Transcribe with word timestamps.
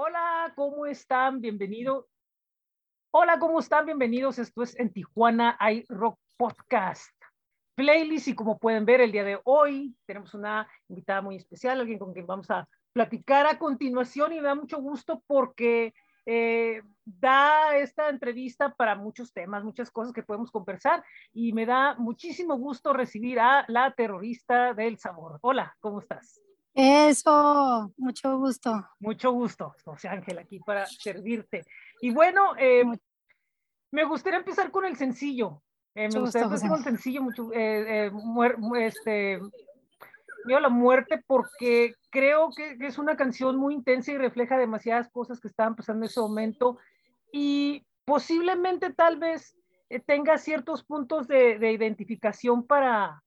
Hola, 0.00 0.52
¿cómo 0.54 0.86
están? 0.86 1.40
Bienvenido. 1.40 2.06
Hola, 3.10 3.40
¿cómo 3.40 3.58
están? 3.58 3.84
Bienvenidos. 3.84 4.38
Esto 4.38 4.62
es 4.62 4.78
en 4.78 4.92
Tijuana 4.92 5.56
hay 5.58 5.84
Rock 5.88 6.20
Podcast. 6.36 7.10
Playlist 7.74 8.28
y 8.28 8.36
como 8.36 8.60
pueden 8.60 8.84
ver 8.84 9.00
el 9.00 9.10
día 9.10 9.24
de 9.24 9.40
hoy 9.42 9.96
tenemos 10.06 10.34
una 10.34 10.68
invitada 10.88 11.20
muy 11.20 11.34
especial, 11.34 11.80
alguien 11.80 11.98
con 11.98 12.12
quien 12.12 12.28
vamos 12.28 12.48
a 12.48 12.68
platicar 12.92 13.48
a 13.48 13.58
continuación 13.58 14.32
y 14.32 14.36
me 14.36 14.46
da 14.46 14.54
mucho 14.54 14.80
gusto 14.80 15.24
porque 15.26 15.92
eh, 16.26 16.80
da 17.04 17.76
esta 17.76 18.08
entrevista 18.08 18.72
para 18.72 18.94
muchos 18.94 19.32
temas, 19.32 19.64
muchas 19.64 19.90
cosas 19.90 20.12
que 20.12 20.22
podemos 20.22 20.52
conversar 20.52 21.02
y 21.32 21.52
me 21.52 21.66
da 21.66 21.96
muchísimo 21.98 22.56
gusto 22.56 22.92
recibir 22.92 23.40
a 23.40 23.64
la 23.66 23.92
terrorista 23.94 24.74
del 24.74 24.96
sabor. 24.96 25.40
Hola, 25.42 25.76
¿cómo 25.80 25.98
estás? 25.98 26.40
Eso, 26.80 27.92
mucho 27.96 28.38
gusto. 28.38 28.88
Mucho 29.00 29.32
gusto, 29.32 29.74
José 29.84 30.06
Ángel, 30.06 30.38
aquí 30.38 30.60
para 30.60 30.86
servirte. 30.86 31.64
Y 32.00 32.12
bueno, 32.12 32.52
eh, 32.56 32.84
me 33.90 34.04
gustaría 34.04 34.38
empezar 34.38 34.70
con 34.70 34.84
el 34.84 34.96
sencillo. 34.96 35.60
Eh, 35.92 36.08
me 36.08 36.20
gustaría 36.20 36.46
empezar 36.46 36.68
con 36.68 36.78
el 36.78 36.84
sencillo, 36.84 37.22
mucho, 37.22 37.50
eh, 37.52 38.12
este, 38.76 39.40
Miedo 40.44 40.58
a 40.58 40.60
la 40.60 40.68
muerte, 40.68 41.20
porque 41.26 41.96
creo 42.10 42.50
que, 42.56 42.76
es 42.78 42.96
una 42.96 43.16
canción 43.16 43.56
muy 43.56 43.74
intensa 43.74 44.12
y 44.12 44.18
refleja 44.18 44.56
demasiadas 44.56 45.10
cosas 45.10 45.40
que 45.40 45.48
estaban 45.48 45.74
pasando 45.74 46.04
en 46.04 46.10
ese 46.10 46.20
momento. 46.20 46.78
Y 47.32 47.84
posiblemente 48.04 48.94
tal 48.94 49.18
vez 49.18 49.56
tenga 50.06 50.38
ciertos 50.38 50.84
puntos 50.84 51.26
de, 51.26 51.58
de 51.58 51.72
identificación 51.72 52.64
para, 52.64 53.20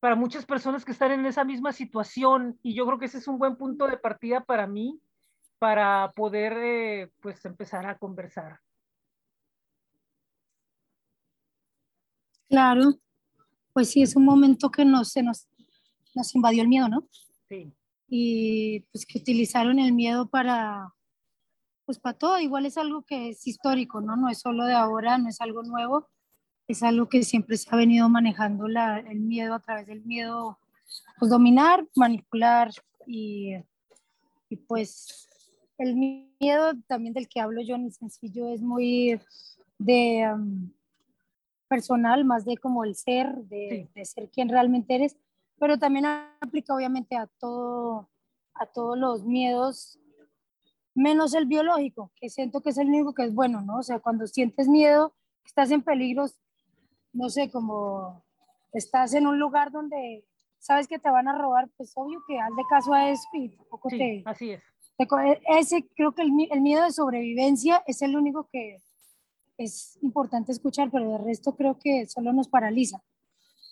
para 0.00 0.16
muchas 0.16 0.46
personas 0.46 0.84
que 0.84 0.92
están 0.92 1.12
en 1.12 1.26
esa 1.26 1.44
misma 1.44 1.72
situación 1.72 2.58
y 2.62 2.74
yo 2.74 2.86
creo 2.86 2.98
que 2.98 3.04
ese 3.04 3.18
es 3.18 3.28
un 3.28 3.38
buen 3.38 3.56
punto 3.56 3.86
de 3.86 3.98
partida 3.98 4.42
para 4.42 4.66
mí 4.66 4.98
para 5.58 6.10
poder 6.16 6.54
eh, 6.56 7.12
pues 7.20 7.44
empezar 7.44 7.86
a 7.86 7.98
conversar. 7.98 8.60
Claro, 12.48 12.94
pues 13.74 13.90
sí, 13.90 14.02
es 14.02 14.16
un 14.16 14.24
momento 14.24 14.70
que 14.70 14.86
nos, 14.86 15.12
se 15.12 15.22
nos, 15.22 15.46
nos 16.14 16.34
invadió 16.34 16.62
el 16.62 16.68
miedo, 16.68 16.88
¿no? 16.88 17.06
Sí. 17.48 17.72
Y 18.08 18.80
pues 18.90 19.04
que 19.04 19.18
utilizaron 19.18 19.78
el 19.78 19.92
miedo 19.92 20.28
para, 20.28 20.94
pues 21.84 21.98
para 21.98 22.16
todo, 22.16 22.40
igual 22.40 22.64
es 22.64 22.78
algo 22.78 23.02
que 23.02 23.28
es 23.28 23.46
histórico, 23.46 24.00
¿no? 24.00 24.16
No 24.16 24.30
es 24.30 24.40
solo 24.40 24.64
de 24.64 24.74
ahora, 24.74 25.18
no 25.18 25.28
es 25.28 25.40
algo 25.42 25.62
nuevo 25.62 26.08
es 26.70 26.82
algo 26.82 27.08
que 27.08 27.22
siempre 27.22 27.56
se 27.56 27.68
ha 27.70 27.76
venido 27.76 28.08
manejando 28.08 28.68
la, 28.68 28.98
el 29.00 29.20
miedo 29.20 29.54
a 29.54 29.60
través 29.60 29.86
del 29.86 30.04
miedo, 30.04 30.58
pues 31.18 31.30
dominar, 31.30 31.86
manipular 31.96 32.70
y, 33.06 33.54
y 34.48 34.56
pues 34.56 35.28
el 35.78 35.96
miedo 35.96 36.72
también 36.86 37.14
del 37.14 37.28
que 37.28 37.40
hablo 37.40 37.60
yo 37.62 37.74
en 37.74 37.86
el 37.86 37.92
sencillo 37.92 38.48
es 38.48 38.60
muy 38.60 39.20
de 39.78 40.30
um, 40.32 40.70
personal, 41.68 42.24
más 42.24 42.44
de 42.44 42.56
como 42.56 42.84
el 42.84 42.94
ser, 42.94 43.34
de, 43.44 43.88
de, 43.94 44.04
ser 44.04 44.28
quien 44.28 44.48
realmente 44.48 44.94
eres, 44.94 45.16
pero 45.58 45.78
también 45.78 46.04
aplica 46.40 46.74
obviamente 46.74 47.16
a 47.16 47.26
todo, 47.26 48.08
a 48.54 48.66
todos 48.66 48.98
los 48.98 49.24
miedos, 49.24 49.98
menos 50.94 51.34
el 51.34 51.46
biológico, 51.46 52.12
que 52.14 52.28
siento 52.28 52.60
que 52.60 52.70
es 52.70 52.78
el 52.78 52.88
único 52.88 53.14
que 53.14 53.24
es 53.24 53.34
bueno, 53.34 53.60
¿no? 53.60 53.78
O 53.78 53.82
sea, 53.82 54.00
cuando 54.00 54.26
sientes 54.26 54.68
miedo, 54.68 55.14
estás 55.44 55.70
en 55.70 55.82
peligro, 55.82 56.26
no 57.12 57.28
sé, 57.28 57.50
como 57.50 58.24
estás 58.72 59.14
en 59.14 59.26
un 59.26 59.38
lugar 59.38 59.70
donde 59.70 60.24
sabes 60.58 60.86
que 60.86 60.98
te 60.98 61.10
van 61.10 61.28
a 61.28 61.36
robar, 61.36 61.68
pues 61.76 61.92
obvio 61.96 62.22
que 62.28 62.38
hazle 62.38 62.62
caso 62.68 62.92
a 62.92 63.10
eso 63.10 63.28
y 63.32 63.48
tampoco 63.48 63.90
sí, 63.90 63.98
te... 63.98 64.22
Así 64.26 64.50
es. 64.50 64.62
ese, 65.58 65.88
creo 65.96 66.12
que 66.12 66.22
el, 66.22 66.30
el, 66.50 66.60
miedo 66.60 66.84
de 66.84 66.92
sobrevivencia 66.92 67.82
es 67.86 68.02
el 68.02 68.16
único 68.16 68.48
que 68.52 68.76
es 69.56 69.98
importante 70.02 70.52
escuchar, 70.52 70.90
pero 70.90 71.16
el 71.16 71.24
resto 71.24 71.56
creo 71.56 71.78
que 71.78 72.06
solo 72.06 72.32
nos 72.32 72.48
paraliza 72.48 73.02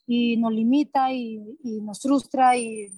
y 0.07 0.37
nos 0.39 0.53
limita 0.53 1.12
y, 1.12 1.59
y 1.62 1.81
nos 1.81 2.01
frustra 2.01 2.57
y 2.57 2.89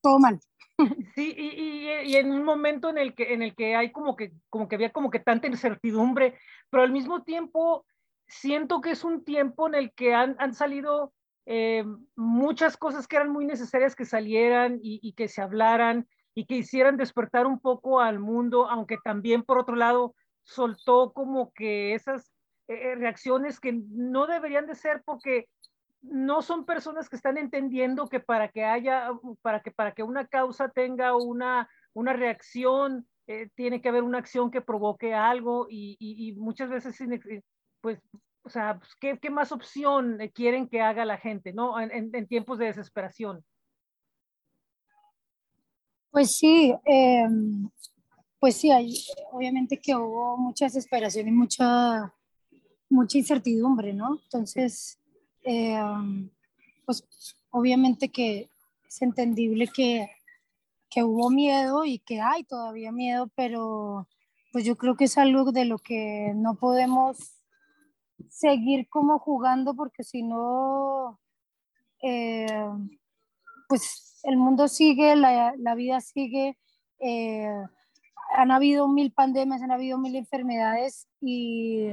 todo 0.00 0.18
mal. 0.18 0.38
Sí, 1.14 1.34
y, 1.34 1.46
y, 1.46 2.12
y, 2.12 2.16
en 2.16 2.30
un 2.30 2.44
momento 2.44 2.90
en 2.90 2.98
el 2.98 3.14
que 3.14 3.32
en 3.32 3.40
el 3.40 3.54
que 3.54 3.74
hay 3.74 3.92
como 3.92 4.14
que 4.14 4.34
como 4.50 4.68
que 4.68 4.74
había 4.74 4.92
como 4.92 5.10
que 5.10 5.20
tanta 5.20 5.46
incertidumbre, 5.46 6.38
pero 6.68 6.82
al 6.82 6.92
mismo 6.92 7.22
tiempo 7.22 7.86
siento 8.26 8.80
que 8.80 8.90
es 8.90 9.04
un 9.04 9.24
tiempo 9.24 9.66
en 9.68 9.74
el 9.74 9.92
que 9.92 10.14
han, 10.14 10.36
han 10.38 10.54
salido 10.54 11.12
eh, 11.46 11.84
muchas 12.16 12.76
cosas 12.76 13.06
que 13.06 13.16
eran 13.16 13.30
muy 13.30 13.44
necesarias 13.44 13.94
que 13.94 14.04
salieran 14.04 14.80
y, 14.82 15.12
que 15.12 15.28
se 15.28 15.40
hablaran 15.42 16.08
y 16.34 16.44
que 16.44 16.56
hicieran 16.56 16.96
despertar 16.96 17.46
un 17.46 17.60
poco 17.60 18.00
al 18.00 18.18
mundo, 18.18 18.68
aunque 18.68 18.98
también 19.02 19.44
por 19.44 19.58
otro 19.58 19.76
lado 19.76 20.14
soltó 20.42 21.12
como 21.12 21.52
que 21.52 21.94
esas 21.94 22.32
eh, 22.66 22.96
reacciones 22.96 23.60
que 23.60 23.72
no 23.72 24.26
deberían 24.26 24.66
de 24.66 24.74
ser 24.74 25.02
porque 25.04 25.48
no 26.02 26.42
son 26.42 26.66
personas 26.66 27.08
que 27.08 27.16
están 27.16 27.38
entendiendo 27.38 28.08
que 28.08 28.20
para 28.20 28.48
que 28.48 28.64
haya, 28.64 29.10
para 29.40 29.60
que, 29.60 29.70
para 29.70 29.92
que 29.92 30.02
una 30.02 30.26
causa 30.26 30.68
tenga 30.68 31.16
una, 31.16 31.68
una 31.92 32.12
reacción, 32.12 33.06
eh, 33.28 33.50
tiene 33.54 33.80
que 33.80 33.88
haber 33.88 34.02
una 34.02 34.18
acción 34.18 34.50
que 34.50 34.60
provoque 34.60 35.14
algo 35.14 35.66
y, 35.68 36.34
muchas 36.38 36.70
veces 36.70 37.00
pues, 37.80 38.00
o 38.42 38.50
sea, 38.50 38.78
pues, 38.78 38.94
¿qué, 39.00 39.18
¿qué, 39.18 39.30
más 39.30 39.52
opción 39.52 40.18
quieren 40.34 40.68
que 40.68 40.80
haga 40.80 41.04
la 41.04 41.18
gente, 41.18 41.52
¿no? 41.52 41.80
En, 41.80 42.26
tiempos 42.28 42.58
de 42.58 42.66
desesperación. 42.66 43.44
Pues 46.10 46.36
sí, 46.36 46.74
eh, 46.84 47.26
pues 48.38 48.56
sí, 48.56 48.70
hay, 48.70 48.94
obviamente 49.32 49.78
que 49.78 49.94
hubo 49.94 50.36
mucha 50.36 50.66
desesperación 50.66 51.28
y 51.28 51.32
mucha, 51.32 52.14
mucha 52.88 53.18
incertidumbre, 53.18 53.92
¿no? 53.92 54.20
Entonces, 54.22 54.98
eh, 55.42 55.78
pues 56.84 57.04
obviamente 57.50 58.08
que 58.08 58.48
es 58.86 59.02
entendible 59.02 59.68
que, 59.68 60.08
que 60.88 61.02
hubo 61.02 61.30
miedo 61.30 61.84
y 61.84 61.98
que 61.98 62.20
hay 62.20 62.44
todavía 62.44 62.92
miedo, 62.92 63.28
pero 63.34 64.08
pues 64.52 64.64
yo 64.64 64.76
creo 64.76 64.96
que 64.96 65.04
es 65.04 65.18
algo 65.18 65.52
de 65.52 65.64
lo 65.64 65.78
que 65.78 66.32
no 66.34 66.54
podemos 66.54 67.35
seguir 68.30 68.88
como 68.88 69.18
jugando 69.18 69.74
porque 69.74 70.02
si 70.02 70.22
no, 70.22 71.20
eh, 72.02 72.46
pues 73.68 74.20
el 74.24 74.36
mundo 74.36 74.68
sigue, 74.68 75.16
la, 75.16 75.54
la 75.58 75.74
vida 75.74 76.00
sigue. 76.00 76.58
Eh, 76.98 77.48
han 78.34 78.50
habido 78.50 78.88
mil 78.88 79.12
pandemias, 79.12 79.62
han 79.62 79.70
habido 79.70 79.98
mil 79.98 80.16
enfermedades 80.16 81.06
y, 81.20 81.90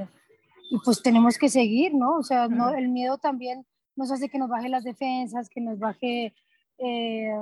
y, 0.72 0.78
pues 0.83 1.01
tenemos 1.01 1.38
que 1.38 1.50
seguir, 1.50 1.94
¿no? 1.94 2.17
O 2.17 2.23
sea, 2.23 2.47
no, 2.47 2.69
el 2.73 2.89
miedo 2.89 3.17
también 3.17 3.66
nos 3.95 4.12
hace 4.12 4.29
que 4.29 4.39
nos 4.39 4.50
baje 4.50 4.69
las 4.69 4.83
defensas, 4.83 5.50
que 5.50 5.62
nos 5.62 5.78
baje 5.79 6.33
eh, 6.79 7.33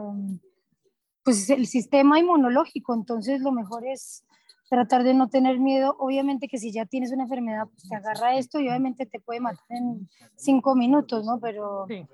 pues 1.24 1.50
el 1.50 1.68
sistema 1.68 2.20
inmunológico. 2.20 2.94
Entonces 2.94 3.41
lo 3.41 3.52
mejor 3.52 3.86
es 3.88 4.25
tratar 4.72 5.04
de 5.04 5.14
no 5.14 5.28
tener 5.28 5.59
miedo. 5.59 5.98
Obviamente 6.00 6.48
que 6.48 6.58
si 6.58 6.72
ya 6.72 6.86
tienes 6.86 7.12
una 7.12 7.24
enfermedad, 7.24 7.68
pues 7.68 7.90
te 7.90 7.96
agarra 7.96 8.38
esto 8.38 8.58
y 8.58 8.70
obviamente 8.70 9.06
te 9.06 9.20
puede 9.20 9.42
matar 9.42 9.66
en 9.70 10.08
cinco 10.38 10.76
minutos, 10.76 11.26
¿no? 11.26 11.42
Pero, 11.42 11.86
sí. 11.90 12.08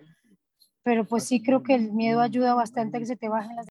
pero 0.82 1.06
pues 1.06 1.24
sí 1.26 1.44
creo 1.44 1.62
que 1.62 1.76
el 1.76 1.94
miedo 1.94 2.20
ayuda 2.20 2.56
bastante 2.56 2.98
a 2.98 3.00
que 3.00 3.06
se 3.06 3.16
te 3.16 3.30
bajen 3.30 3.56
las 3.56 3.68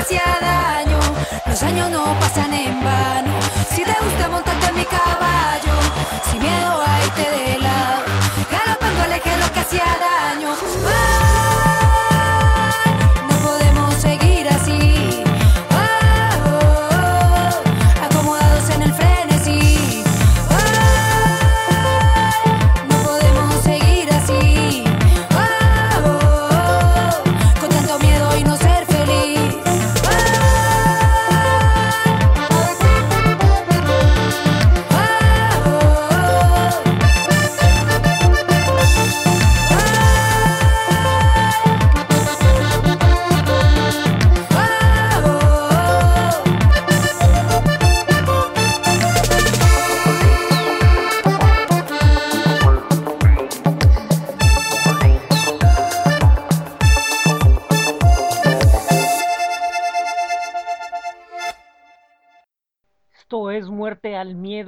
hacía 0.00 0.22
daño. 0.40 0.98
Los 1.46 1.62
años 1.62 1.90
no 1.90 2.18
pasan 2.18 2.49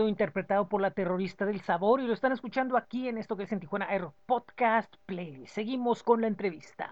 interpretado 0.08 0.68
por 0.68 0.80
la 0.80 0.90
terrorista 0.90 1.44
del 1.44 1.60
sabor 1.60 2.00
y 2.00 2.06
lo 2.06 2.14
están 2.14 2.32
escuchando 2.32 2.76
aquí 2.76 3.08
en 3.08 3.18
esto 3.18 3.36
que 3.36 3.44
es 3.44 3.52
en 3.52 3.60
Tijuana 3.60 3.92
Air 3.92 4.08
Podcast 4.26 4.94
Play. 5.06 5.46
Seguimos 5.46 6.02
con 6.02 6.20
la 6.20 6.26
entrevista. 6.26 6.90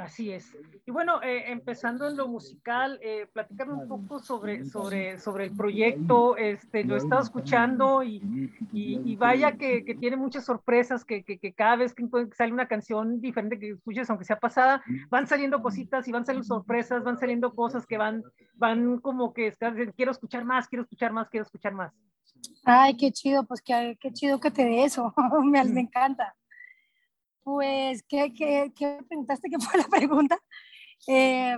Así 0.00 0.32
es. 0.32 0.56
Y 0.86 0.90
bueno, 0.90 1.22
eh, 1.22 1.52
empezando 1.52 2.08
en 2.08 2.16
lo 2.16 2.26
musical, 2.26 2.98
eh, 3.02 3.26
platicarme 3.34 3.74
un 3.74 3.86
poco 3.86 4.18
sobre, 4.18 4.64
sobre, 4.64 5.18
sobre 5.18 5.44
el 5.44 5.54
proyecto. 5.54 6.38
Este, 6.38 6.84
lo 6.84 6.94
he 6.94 6.98
estado 6.98 7.22
escuchando 7.22 8.02
y, 8.02 8.50
y, 8.72 9.16
vaya 9.16 9.58
que, 9.58 9.84
que, 9.84 9.94
tiene 9.94 10.16
muchas 10.16 10.46
sorpresas, 10.46 11.04
que, 11.04 11.22
que, 11.22 11.38
que, 11.38 11.52
cada 11.52 11.76
vez 11.76 11.94
que 11.94 12.08
sale 12.34 12.50
una 12.50 12.66
canción 12.66 13.20
diferente 13.20 13.58
que 13.58 13.72
escuches, 13.72 14.08
aunque 14.08 14.24
sea 14.24 14.38
pasada, 14.38 14.82
van 15.10 15.26
saliendo 15.26 15.60
cositas 15.60 16.08
y 16.08 16.12
van 16.12 16.24
saliendo 16.24 16.46
sorpresas, 16.46 17.04
van 17.04 17.18
saliendo 17.18 17.54
cosas 17.54 17.86
que 17.86 17.98
van, 17.98 18.24
van 18.54 19.00
como 19.00 19.34
que 19.34 19.54
quiero 19.96 20.12
escuchar 20.12 20.46
más, 20.46 20.66
quiero 20.66 20.84
escuchar 20.84 21.12
más, 21.12 21.28
quiero 21.28 21.44
escuchar 21.44 21.74
más. 21.74 21.92
Ay, 22.64 22.96
qué 22.96 23.12
chido, 23.12 23.44
pues 23.44 23.60
qué, 23.60 23.98
qué 24.00 24.12
chido 24.12 24.40
que 24.40 24.50
te 24.50 24.64
dé 24.64 24.84
eso, 24.84 25.12
me, 25.44 25.62
me 25.64 25.80
encanta. 25.82 26.34
Pues, 27.42 28.02
¿qué, 28.08 28.32
qué, 28.32 28.72
qué 28.76 29.00
preguntaste? 29.08 29.48
¿Qué 29.48 29.58
fue 29.58 29.80
la 29.80 29.88
pregunta? 29.88 30.38
Eh, 31.06 31.56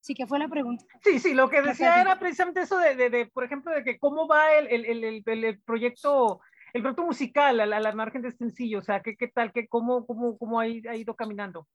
sí, 0.00 0.14
¿qué 0.14 0.26
fue 0.26 0.38
la 0.38 0.48
pregunta? 0.48 0.84
Sí, 1.02 1.18
sí, 1.18 1.34
lo 1.34 1.48
que 1.48 1.62
decía 1.62 2.00
era 2.00 2.18
precisamente 2.18 2.62
eso 2.62 2.76
de, 2.78 2.96
de, 2.96 3.10
de, 3.10 3.26
por 3.26 3.44
ejemplo, 3.44 3.72
de 3.72 3.82
que 3.84 3.98
cómo 3.98 4.28
va 4.28 4.54
el, 4.54 4.66
el, 4.68 5.04
el, 5.04 5.44
el 5.44 5.60
proyecto 5.62 6.40
el 6.72 6.80
proyecto 6.80 7.04
musical 7.04 7.60
a 7.60 7.66
la, 7.66 7.76
a 7.76 7.80
la, 7.80 7.92
margen 7.92 8.22
de 8.22 8.28
este 8.28 8.46
sencillo, 8.46 8.78
o 8.78 8.82
sea, 8.82 9.02
¿qué, 9.02 9.16
qué 9.16 9.28
tal, 9.28 9.52
qué, 9.52 9.68
cómo, 9.68 10.06
cómo, 10.06 10.38
cómo 10.38 10.58
ha, 10.58 10.66
ido 10.66 11.14
caminando? 11.14 11.68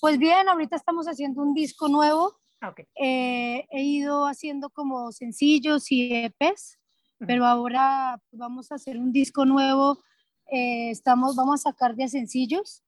Pues 0.00 0.18
bien, 0.18 0.48
ahorita 0.48 0.76
estamos 0.76 1.06
haciendo 1.06 1.42
un 1.42 1.54
disco 1.54 1.88
nuevo. 1.88 2.38
Ah, 2.60 2.68
okay. 2.68 2.84
eh, 2.94 3.66
he 3.70 3.82
ido 3.82 4.26
haciendo 4.26 4.68
como 4.68 5.12
sencillos 5.12 5.90
y 5.90 6.12
EPs, 6.14 6.78
uh 7.20 7.24
-huh. 7.24 7.26
pero 7.26 7.46
ahora 7.46 8.20
vamos 8.32 8.70
a 8.70 8.74
hacer 8.74 8.98
un 8.98 9.12
disco 9.12 9.46
nuevo 9.46 10.02
eh, 10.50 10.90
estamos, 10.90 11.36
vamos 11.36 11.60
a 11.60 11.70
sacar 11.70 11.94
de 11.94 12.08
sencillos. 12.08 12.82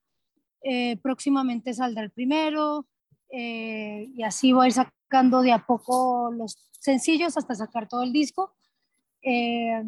Eh, 0.63 0.97
próximamente 1.03 1.75
saldrá 1.75 2.05
el 2.05 2.11
primero 2.11 2.87
eh, 3.31 4.09
y 4.15 4.23
así 4.23 4.53
voy 4.53 4.65
a 4.65 4.67
ir 4.69 4.73
sacando 4.75 5.43
de 5.43 5.53
a 5.53 5.67
poco 5.67 6.31
los 6.33 6.57
sencillos 6.71 7.37
hasta 7.37 7.55
sacar 7.55 7.89
todo 7.89 8.03
el 8.03 8.13
disco. 8.13 8.55
Eh, 9.23 9.83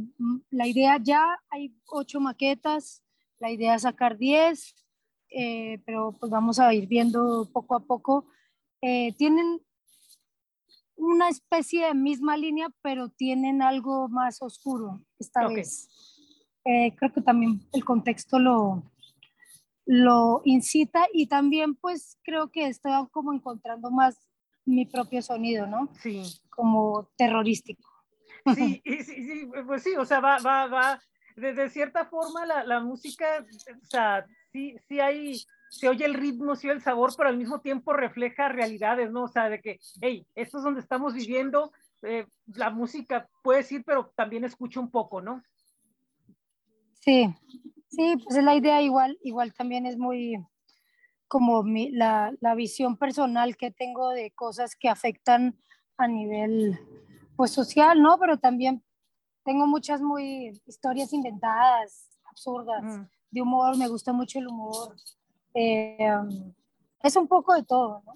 la 0.50 0.66
idea 0.66 0.98
ya 1.00 1.38
hay 1.50 1.76
ocho 1.86 2.20
maquetas, 2.20 3.02
la 3.38 3.50
idea 3.50 3.74
es 3.74 3.82
sacar 3.82 4.16
diez, 4.16 4.74
eh, 5.28 5.80
pero 5.84 6.12
pues 6.18 6.30
vamos 6.30 6.58
a 6.58 6.72
ir 6.72 6.86
viendo 6.88 7.48
poco 7.52 7.76
a 7.76 7.80
poco. 7.80 8.26
tienen 8.80 9.60
una 10.96 11.28
especie 11.28 11.86
de 11.86 11.94
misma 11.94 12.36
línea, 12.36 12.68
pero 12.82 13.08
tienen 13.08 13.62
algo 13.62 14.08
más 14.08 14.42
oscuro 14.42 15.00
esta 15.18 15.44
okay. 15.44 15.56
vez 15.56 16.13
eh, 16.64 16.94
creo 16.96 17.12
que 17.12 17.20
también 17.20 17.60
el 17.72 17.84
contexto 17.84 18.38
lo, 18.38 18.82
lo 19.86 20.40
incita 20.44 21.06
y 21.12 21.26
también 21.26 21.74
pues 21.74 22.18
creo 22.22 22.50
que 22.50 22.66
estoy 22.66 22.92
como 23.10 23.32
encontrando 23.32 23.90
más 23.90 24.18
mi 24.64 24.86
propio 24.86 25.20
sonido, 25.22 25.66
¿no? 25.66 25.90
Sí. 26.00 26.22
Como 26.48 27.10
terrorístico. 27.16 27.82
Sí, 28.54 28.82
sí, 28.84 29.04
sí, 29.04 29.50
pues 29.66 29.82
sí, 29.82 29.94
o 29.96 30.04
sea, 30.04 30.20
va, 30.20 30.38
va, 30.38 30.66
va, 30.66 31.00
de, 31.36 31.54
de 31.54 31.70
cierta 31.70 32.06
forma 32.06 32.44
la, 32.46 32.64
la, 32.64 32.80
música, 32.80 33.44
o 33.82 33.86
sea, 33.86 34.26
sí, 34.52 34.76
sí 34.86 35.00
hay, 35.00 35.40
se 35.70 35.88
oye 35.88 36.04
el 36.04 36.14
ritmo, 36.14 36.54
se 36.54 36.68
oye 36.68 36.76
el 36.76 36.82
sabor, 36.82 37.12
pero 37.16 37.30
al 37.30 37.38
mismo 37.38 37.60
tiempo 37.60 37.92
refleja 37.94 38.48
realidades, 38.48 39.10
¿no? 39.10 39.24
O 39.24 39.28
sea, 39.28 39.48
de 39.48 39.60
que, 39.60 39.80
hey, 40.00 40.26
esto 40.34 40.58
es 40.58 40.64
donde 40.64 40.80
estamos 40.80 41.14
viviendo, 41.14 41.72
eh, 42.02 42.26
la 42.54 42.70
música 42.70 43.28
puede 43.42 43.60
decir, 43.60 43.82
pero 43.86 44.12
también 44.14 44.44
escucha 44.44 44.78
un 44.78 44.90
poco, 44.90 45.22
¿no? 45.22 45.42
Sí, 47.04 47.28
sí, 47.90 48.16
pues 48.24 48.36
es 48.38 48.44
la 48.44 48.54
idea 48.54 48.80
igual, 48.80 49.18
igual 49.22 49.52
también 49.52 49.84
es 49.84 49.98
muy 49.98 50.42
como 51.28 51.62
mi, 51.62 51.90
la, 51.90 52.32
la, 52.40 52.54
visión 52.54 52.96
personal 52.96 53.58
que 53.58 53.70
tengo 53.70 54.08
de 54.10 54.30
cosas 54.30 54.74
que 54.74 54.88
afectan 54.88 55.54
a 55.98 56.08
nivel 56.08 56.78
pues 57.36 57.50
social, 57.50 58.00
¿no? 58.00 58.18
Pero 58.18 58.38
también 58.38 58.82
tengo 59.44 59.66
muchas 59.66 60.00
muy 60.00 60.58
historias 60.64 61.12
inventadas, 61.12 62.08
absurdas, 62.24 62.82
mm. 62.82 63.02
de 63.32 63.42
humor, 63.42 63.76
me 63.76 63.88
gusta 63.88 64.14
mucho 64.14 64.38
el 64.38 64.48
humor. 64.48 64.96
Eh, 65.52 66.08
es 67.02 67.16
un 67.16 67.28
poco 67.28 67.52
de 67.52 67.64
todo, 67.64 68.02
¿no? 68.06 68.14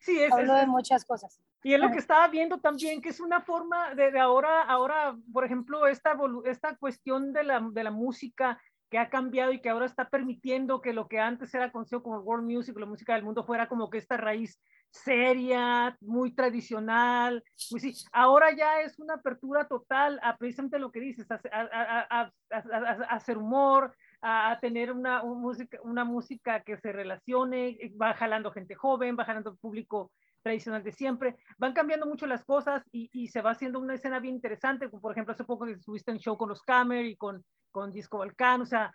Sí, 0.00 0.16
es, 0.16 0.32
hablo 0.32 0.54
de 0.54 0.68
muchas 0.68 1.04
cosas. 1.04 1.40
Y 1.62 1.74
es 1.74 1.80
lo 1.80 1.90
que 1.90 1.98
estaba 1.98 2.26
viendo 2.28 2.58
también, 2.58 3.00
que 3.00 3.10
es 3.10 3.20
una 3.20 3.40
forma 3.40 3.94
de, 3.94 4.10
de 4.10 4.18
ahora, 4.18 4.62
ahora, 4.62 5.16
por 5.32 5.44
ejemplo, 5.44 5.86
esta, 5.86 6.16
esta 6.44 6.76
cuestión 6.76 7.32
de 7.32 7.44
la, 7.44 7.60
de 7.72 7.84
la 7.84 7.90
música 7.90 8.60
que 8.90 8.98
ha 8.98 9.08
cambiado 9.08 9.52
y 9.52 9.60
que 9.60 9.70
ahora 9.70 9.86
está 9.86 10.10
permitiendo 10.10 10.82
que 10.82 10.92
lo 10.92 11.08
que 11.08 11.18
antes 11.18 11.54
era 11.54 11.72
conocido 11.72 12.02
como 12.02 12.18
world 12.18 12.44
music, 12.44 12.76
la 12.76 12.84
música 12.84 13.14
del 13.14 13.22
mundo, 13.22 13.42
fuera 13.42 13.66
como 13.66 13.88
que 13.88 13.96
esta 13.96 14.18
raíz 14.18 14.60
seria, 14.90 15.96
muy 16.00 16.34
tradicional. 16.34 17.42
Pues 17.70 17.82
sí, 17.82 17.94
ahora 18.12 18.54
ya 18.54 18.82
es 18.82 18.98
una 18.98 19.14
apertura 19.14 19.66
total 19.66 20.20
a 20.22 20.36
precisamente 20.36 20.78
lo 20.78 20.92
que 20.92 21.00
dices, 21.00 21.30
a, 21.30 21.40
a, 21.50 22.20
a, 22.20 22.32
a 22.50 23.14
hacer 23.14 23.38
humor, 23.38 23.94
a, 24.20 24.58
tener 24.60 24.92
una, 24.92 25.22
una, 25.22 25.40
música, 25.40 25.78
una 25.84 26.04
música 26.04 26.60
que 26.60 26.76
se 26.76 26.92
relacione, 26.92 27.78
va 28.00 28.12
jalando 28.12 28.52
gente 28.52 28.74
joven, 28.74 29.16
va 29.18 29.24
jalando 29.24 29.56
público 29.56 30.10
tradicional 30.42 30.82
de 30.82 30.92
siempre. 30.92 31.36
Van 31.58 31.72
cambiando 31.72 32.06
mucho 32.06 32.26
las 32.26 32.44
cosas 32.44 32.82
y, 32.92 33.08
y, 33.12 33.28
se 33.28 33.42
va 33.42 33.52
haciendo 33.52 33.80
una 33.80 33.94
escena 33.94 34.20
bien 34.20 34.34
interesante. 34.34 34.88
Por 34.88 35.12
ejemplo, 35.12 35.32
hace 35.32 35.44
poco 35.44 35.66
estuviste 35.66 36.10
en 36.10 36.18
show 36.18 36.36
con 36.36 36.48
los 36.48 36.62
Camer 36.62 37.06
y 37.06 37.16
con, 37.16 37.44
con 37.70 37.92
Disco 37.92 38.18
Balcán. 38.18 38.60
O 38.60 38.66
sea, 38.66 38.92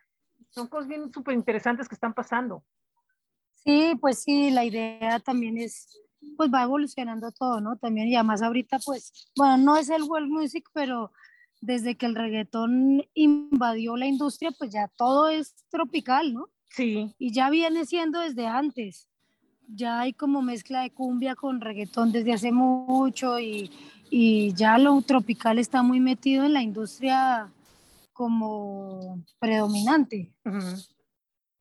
son 0.49 0.67
cosas 0.67 0.87
bien 0.87 1.11
súper 1.11 1.33
interesantes 1.33 1.87
que 1.87 1.95
están 1.95 2.13
pasando. 2.13 2.63
Sí, 3.55 3.93
pues 3.99 4.23
sí, 4.23 4.51
la 4.51 4.63
idea 4.63 5.19
también 5.19 5.57
es, 5.57 6.01
pues 6.37 6.49
va 6.53 6.63
evolucionando 6.63 7.31
todo, 7.31 7.59
¿no? 7.59 7.77
También, 7.77 8.07
y 8.07 8.15
además 8.15 8.41
ahorita, 8.41 8.79
pues, 8.85 9.29
bueno, 9.35 9.57
no 9.57 9.77
es 9.77 9.89
el 9.89 10.03
world 10.03 10.29
music, 10.29 10.69
pero 10.73 11.11
desde 11.59 11.97
que 11.97 12.05
el 12.05 12.15
reggaetón 12.15 13.03
invadió 13.13 13.97
la 13.97 14.05
industria, 14.05 14.51
pues 14.57 14.71
ya 14.71 14.89
todo 14.95 15.27
es 15.27 15.55
tropical, 15.69 16.33
¿no? 16.33 16.49
Sí. 16.69 17.13
Y 17.17 17.33
ya 17.33 17.49
viene 17.49 17.85
siendo 17.85 18.19
desde 18.19 18.45
antes 18.45 19.09
ya 19.67 19.99
hay 19.99 20.13
como 20.13 20.41
mezcla 20.41 20.81
de 20.81 20.91
cumbia 20.91 21.35
con 21.35 21.61
reggaetón 21.61 22.11
desde 22.11 22.33
hace 22.33 22.51
mucho 22.51 23.39
y, 23.39 23.69
y 24.09 24.53
ya 24.53 24.77
lo 24.77 25.01
tropical 25.01 25.59
está 25.59 25.83
muy 25.83 25.99
metido 25.99 26.45
en 26.45 26.53
la 26.53 26.61
industria 26.61 27.51
como 28.13 29.23
predominante. 29.39 30.33
Uh 30.45 30.49
-huh. 30.49 30.89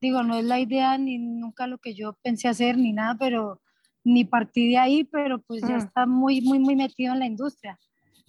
Digo, 0.01 0.23
no 0.23 0.37
es 0.37 0.45
la 0.45 0.61
idea 0.61 0.97
ni 0.99 1.19
nunca 1.19 1.67
lo 1.67 1.79
que 1.79 1.95
yo 1.95 2.17
pensé 2.23 2.49
hacer 2.49 2.79
ni 2.79 2.93
nada, 2.93 3.17
pero 3.19 3.61
ni 4.05 4.25
partí 4.25 4.69
de 4.71 4.79
ahí, 4.79 5.05
pero 5.05 5.41
pues 5.41 5.63
uh 5.63 5.67
-huh. 5.67 5.71
ya 5.71 5.77
está 5.79 6.07
muy, 6.07 6.41
muy, 6.41 6.59
muy 6.59 6.77
metido 6.77 7.13
en 7.13 7.19
la 7.19 7.27
industria. 7.27 7.79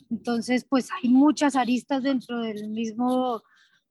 Entonces, 0.10 0.65
pues 0.67 0.89
hay 0.91 1.10
muchas 1.10 1.55
aristas 1.55 2.01
dentro 2.03 2.41
del 2.41 2.69
mismo 2.69 3.43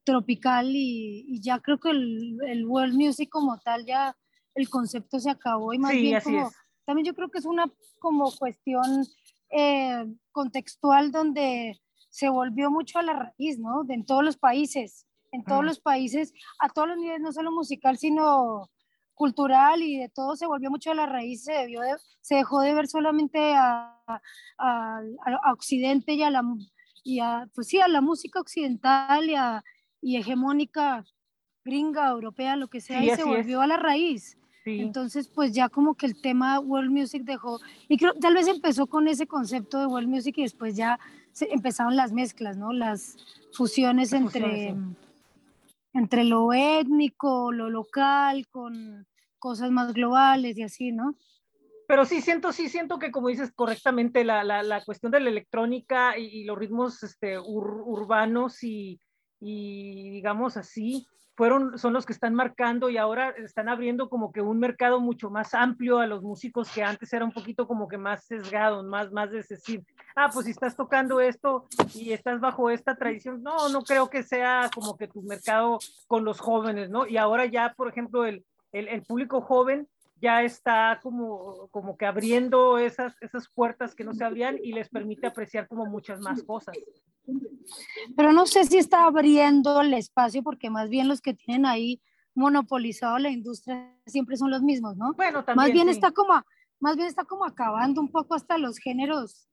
tropical 0.05 0.75
y, 0.75 1.27
y 1.29 1.41
ya 1.41 1.61
creo 1.61 1.79
que 1.79 1.91
el, 1.91 2.39
el 2.47 2.65
world 2.67 2.95
music 2.95 3.29
como 3.29 3.59
tal 3.59 3.85
ya 3.85 4.17
el 4.57 4.69
concepto 4.69 5.21
se 5.21 5.31
acabó 5.31 5.73
y 5.73 5.79
más 5.79 5.93
sí, 5.93 6.01
bien 6.01 6.21
como, 6.23 6.51
también 6.85 7.07
yo 7.07 7.15
creo 7.15 7.31
que 7.31 7.39
es 7.39 7.45
una 7.45 7.71
como 7.99 8.31
cuestión 8.33 9.07
eh, 9.51 10.07
contextual 10.33 11.13
donde 11.13 11.79
se 12.11 12.29
volvió 12.29 12.71
mucho 12.71 12.99
a 12.99 13.03
la 13.03 13.13
raíz, 13.13 13.59
¿no? 13.59 13.85
De, 13.85 13.95
en 13.95 14.07
todos 14.07 14.25
los 14.25 14.39
países, 14.39 15.07
en 15.33 15.45
todos 15.45 15.63
mm. 15.63 15.67
los 15.67 15.81
países, 15.81 16.33
a 16.59 16.69
todos 16.69 16.89
los 16.89 16.97
niveles, 16.97 17.21
no 17.21 17.33
solo 17.33 17.53
musical, 17.53 17.99
sino 17.99 18.71
cultural 19.15 19.83
y 19.83 19.99
de 19.99 20.09
todo 20.09 20.37
se 20.37 20.47
volvió 20.47 20.71
mucho 20.71 20.91
a 20.91 20.95
la 20.95 21.07
raíz, 21.07 21.45
se, 21.45 21.53
debió 21.53 21.81
de, 21.81 21.97
se 22.21 22.37
dejó 22.37 22.61
de 22.61 22.75
ver 22.75 22.87
solamente 22.87 23.55
a, 23.55 23.99
a, 24.07 25.01
a, 25.43 25.53
Occidente 25.53 26.13
y 26.13 26.23
a 26.23 26.31
la, 26.31 26.43
y 27.03 27.21
a, 27.21 27.49
pues 27.55 27.69
sí, 27.69 27.81
a 27.81 27.89
la 27.89 28.01
música 28.01 28.41
occidental 28.41 29.29
y, 29.29 29.35
a, 29.35 29.65
y 30.01 30.17
hegemónica 30.17 31.05
gringa, 31.65 32.09
europea, 32.09 32.57
lo 32.57 32.69
que 32.69 32.81
sea, 32.81 33.01
sí, 33.01 33.11
y 33.11 33.17
se 33.17 33.25
volvió 33.25 33.59
es. 33.59 33.65
a 33.65 33.67
la 33.67 33.77
raíz. 33.77 34.36
Sí. 34.67 34.81
Entonces, 34.81 35.29
pues 35.29 35.53
ya 35.53 35.69
como 35.69 35.95
que 35.95 36.07
el 36.07 36.21
tema 36.21 36.59
world 36.59 36.91
music 36.91 37.23
dejó, 37.23 37.61
y 37.89 37.97
creo 37.97 38.15
tal 38.15 38.35
vez 38.35 38.49
empezó 38.49 38.89
con 38.89 39.07
ese 39.07 39.29
concepto 39.29 39.79
de 39.79 39.87
world 39.87 40.09
music 40.09 40.39
y 40.39 40.43
después 40.43 40.75
ya 40.75 40.99
se, 41.31 41.53
empezaron 41.53 41.95
las 41.95 42.11
mezclas, 42.11 42.57
¿no? 42.57 42.73
Las 42.73 43.17
fusiones 43.53 44.11
Las 44.11 44.23
entre, 44.23 44.41
fusiones, 44.41 44.97
entre 45.93 46.25
lo 46.25 46.53
étnico, 46.53 47.53
lo 47.53 47.71
local, 47.71 48.49
con 48.49 49.07
cosas 49.39 49.71
más 49.71 49.95
globales 49.95 50.59
y 50.59 50.65
así, 50.65 50.91
¿no? 50.91 51.15
Pero 51.87 52.05
sí 52.05 52.21
siento, 52.21 52.53
sí 52.53 52.69
siento 52.69 52.99
que 52.99 53.13
como 53.13 53.29
dices 53.29 53.53
correctamente, 53.55 54.25
la, 54.25 54.43
la, 54.43 54.65
la 54.65 54.85
cuestión 54.85 55.13
de 55.13 55.21
la 55.21 55.31
electrónica 55.31 56.19
y, 56.19 56.25
y 56.41 56.45
los 56.45 56.59
ritmos 56.59 57.05
este, 57.05 57.39
ur, 57.39 57.83
urbanos 57.87 58.65
y, 58.65 59.01
y 59.41 60.11
digamos 60.11 60.57
así, 60.57 61.07
fueron, 61.37 61.79
son 61.79 61.93
los 61.93 62.07
que 62.07 62.15
están 62.15 62.35
marcando 62.35 62.89
y 62.89 62.97
ahora 62.97 63.31
están 63.31 63.69
abriendo 63.69 64.09
como 64.09 64.33
que 64.33 64.41
un 64.41 64.59
mercado 64.59 65.01
mucho 65.01 65.29
más 65.29 65.53
amplio 65.55 65.99
a 65.99 66.07
los 66.07 66.23
músicos 66.23 66.71
que 66.71 66.83
antes 66.83 67.13
era 67.13 67.25
un 67.25 67.33
poquito 67.33 67.69
como 67.69 67.89
que 67.89 67.99
más 67.99 68.25
sesgado, 68.25 68.83
más, 68.83 69.13
más 69.13 69.31
de 69.31 69.43
decir, 69.43 69.85
ah, 70.17 70.31
pues 70.33 70.47
si 70.47 70.53
estás 70.53 70.75
tocando 70.75 71.21
esto 71.21 71.67
y 71.95 72.13
estás 72.13 72.41
bajo 72.41 72.71
esta 72.71 72.97
tradición, 72.97 73.43
no, 73.43 73.69
no 73.69 73.83
creo 73.83 74.09
que 74.09 74.23
sea 74.23 74.71
como 74.75 74.97
que 74.97 75.09
tu 75.09 75.23
mercado 75.23 75.79
con 76.07 76.25
los 76.25 76.41
jóvenes, 76.41 76.89
¿no? 76.89 77.07
Y 77.07 77.19
ahora 77.19 77.45
ya, 77.45 77.75
por 77.77 77.89
ejemplo, 77.89 78.25
el, 78.25 78.45
el, 78.73 78.89
el 78.89 79.03
público 79.03 79.43
joven 79.43 79.87
ya 80.21 80.43
está 80.43 80.99
como, 81.03 81.69
como 81.71 81.97
que 81.97 82.07
abriendo 82.07 82.79
esas, 82.79 83.15
esas 83.21 83.49
puertas 83.49 83.95
que 83.95 84.05
no 84.05 84.15
se 84.15 84.25
abrían 84.25 84.59
y 84.63 84.73
les 84.73 84.89
permite 84.89 85.27
apreciar 85.27 85.69
como 85.69 85.87
muchas 85.87 86.21
más 86.21 86.43
cosas. 86.43 86.77
Pero 88.17 88.33
no 88.33 88.47
sé 88.47 88.65
si 88.65 88.79
está 88.79 89.05
abriendo 89.05 89.81
el 89.81 89.93
espacio 89.95 90.43
porque 90.43 90.71
más 90.71 90.89
bien 90.89 91.09
los 91.09 91.21
que 91.21 91.35
tienen 91.35 91.67
ahí 91.67 92.01
monopolizado 92.35 93.19
la 93.19 93.31
industria 93.31 93.95
siempre 94.07 94.37
son 94.37 94.51
los 94.51 94.63
mismos, 94.63 94.97
¿no? 94.97 95.13
Bueno, 95.15 95.45
también. 95.45 95.57
Más 95.57 95.73
bien 95.73 95.87
sí. 95.89 95.93
está 95.95 96.13
como, 96.13 96.43
más 96.81 96.97
bien 96.97 97.09
está 97.09 97.25
como 97.25 97.45
acabando 97.45 98.01
un 98.01 98.11
poco 98.11 98.35
hasta 98.35 98.59
los 98.59 98.79
géneros 98.79 99.49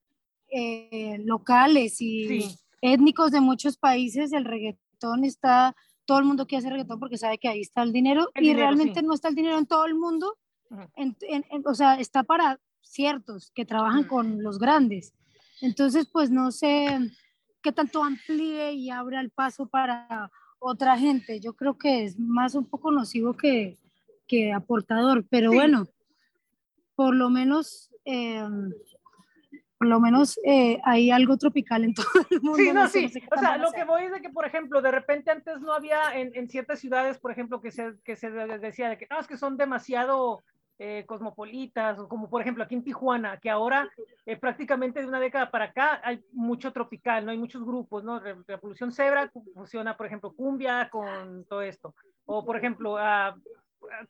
eh, 0.51 1.17
locales 1.25 1.99
y 2.01 2.27
Sí. 2.41 2.55
étnicos 2.81 3.31
de 3.31 3.41
muchos 3.41 3.77
países. 3.77 4.31
El 4.33 4.45
reggaetón 4.45 5.23
está, 5.23 5.75
todo 6.05 6.19
el 6.19 6.25
mundo 6.25 6.45
quiere 6.45 6.59
hacer 6.59 6.73
reggaetón 6.73 6.99
porque 6.99 7.17
sabe 7.17 7.37
que 7.37 7.47
ahí 7.47 7.61
está 7.61 7.83
el 7.83 7.91
dinero 7.91 8.29
El 8.33 8.43
y 8.43 8.47
dinero, 8.49 8.67
realmente 8.67 8.99
sí. 8.99 9.05
no 9.05 9.13
está 9.13 9.29
el 9.29 9.35
dinero 9.35 9.57
en 9.57 9.65
todo 9.65 9.85
el 9.85 9.95
mundo. 9.95 10.37
En- 10.95 11.15
en- 11.21 11.45
en- 11.49 11.63
o 11.65 11.73
sea, 11.73 11.95
está 11.99 12.23
para 12.23 12.59
ciertos 12.81 13.51
que 13.55 13.65
trabajan 13.65 14.03
con 14.03 14.41
los 14.43 14.59
grandes. 14.59 15.13
Entonces, 15.61 16.07
pues 16.11 16.29
no 16.29 16.51
sé 16.51 16.99
qué 17.61 17.71
tanto 17.71 18.03
amplíe 18.03 18.73
y 18.73 18.89
abra 18.89 19.21
el 19.21 19.29
paso 19.29 19.65
para 19.67 20.29
otra 20.59 20.97
gente. 20.97 21.39
Yo 21.39 21.53
creo 21.53 21.77
que 21.77 22.03
es 22.05 22.19
más 22.19 22.55
un 22.55 22.65
poco 22.65 22.91
nocivo 22.91 23.33
que, 23.35 23.77
que 24.27 24.51
aportador, 24.53 25.25
pero 25.29 25.51
Sí. 25.51 25.57
bueno, 25.57 25.87
por 26.95 27.15
lo 27.15 27.29
menos, 27.29 27.89
eh, 28.05 28.43
por 29.77 29.87
lo 29.87 29.99
menos 29.99 30.39
eh, 30.45 30.79
hay 30.85 31.11
algo 31.11 31.37
tropical 31.37 31.83
en 31.83 31.93
todo 31.95 32.25
el 32.29 32.41
mundo. 32.41 32.57
Sí, 32.57 32.71
no, 32.73 32.87
sé, 32.87 33.07
sí. 33.07 33.19
sé 33.19 33.23
O 33.35 33.39
sea, 33.39 33.57
lo 33.57 33.71
que 33.71 33.83
voy 33.83 34.03
es 34.03 34.11
de 34.11 34.21
que, 34.21 34.29
por 34.29 34.45
ejemplo, 34.45 34.81
de 34.81 34.91
repente 34.91 35.31
antes 35.31 35.59
no 35.61 35.73
había 35.73 36.17
en, 36.17 36.31
en 36.35 36.47
ciertas 36.49 36.79
ciudades, 36.79 37.17
por 37.17 37.31
ejemplo, 37.31 37.61
que 37.61 37.71
se, 37.71 37.95
que 38.03 38.15
se 38.15 38.29
de- 38.31 38.59
decía 38.59 38.89
de 38.89 38.97
que 38.97 39.07
no, 39.09 39.19
es 39.19 39.27
que 39.27 39.37
son 39.37 39.57
demasiado 39.57 40.43
eh, 40.79 41.05
cosmopolitas, 41.05 41.99
o 41.99 42.07
como 42.07 42.29
por 42.29 42.41
ejemplo 42.41 42.63
aquí 42.63 42.75
en 42.75 42.83
Tijuana, 42.83 43.37
que 43.39 43.49
ahora 43.49 43.89
eh, 44.25 44.37
prácticamente 44.37 44.99
de 45.01 45.07
una 45.07 45.19
década 45.19 45.51
para 45.51 45.65
acá 45.65 46.01
hay 46.03 46.23
mucho 46.31 46.71
tropical, 46.73 47.25
¿no? 47.25 47.31
Hay 47.31 47.37
muchos 47.37 47.63
grupos, 47.63 48.03
¿no? 48.03 48.19
Re- 48.19 48.35
Revolución 48.47 48.91
Zebra 48.91 49.31
fusiona, 49.53 49.95
por 49.95 50.05
ejemplo, 50.07 50.33
cumbia 50.33 50.89
con 50.89 51.45
todo 51.45 51.61
esto. 51.61 51.93
O, 52.25 52.45
por 52.45 52.57
ejemplo, 52.57 52.97
a 52.97 53.35